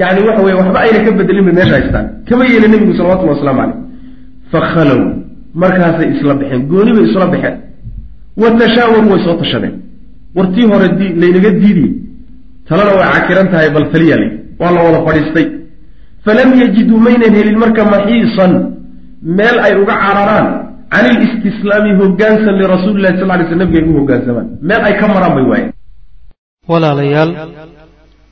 [0.00, 2.06] yani waxa weye waxba ayna ka bedelin bay meesha haystaan.
[2.28, 3.76] Kama yeelin nebigu salawatullahi waslamu caleyh
[4.52, 5.00] fakhalow
[5.62, 7.56] markaasay isla baxeen gooni bay isla baxeen
[8.42, 9.74] wa tashaawaru way soo tashadeen.
[10.36, 10.86] Wartii hore
[11.22, 11.90] laynaga diidiye
[12.68, 14.30] talana way cakiran tahay bal taliya lay
[14.60, 15.46] waa la wada fadhiistay.
[16.24, 18.52] Falam yajiduu maynan helin marka maxiisan.
[19.38, 20.48] Meel ay uga cararaan.
[20.94, 25.06] Can ilistislaami hogaansan lirasuuli lahi sal lay sl nabiga ay u hogaansamaan meel ay ka
[25.14, 25.72] maraan bay waayeen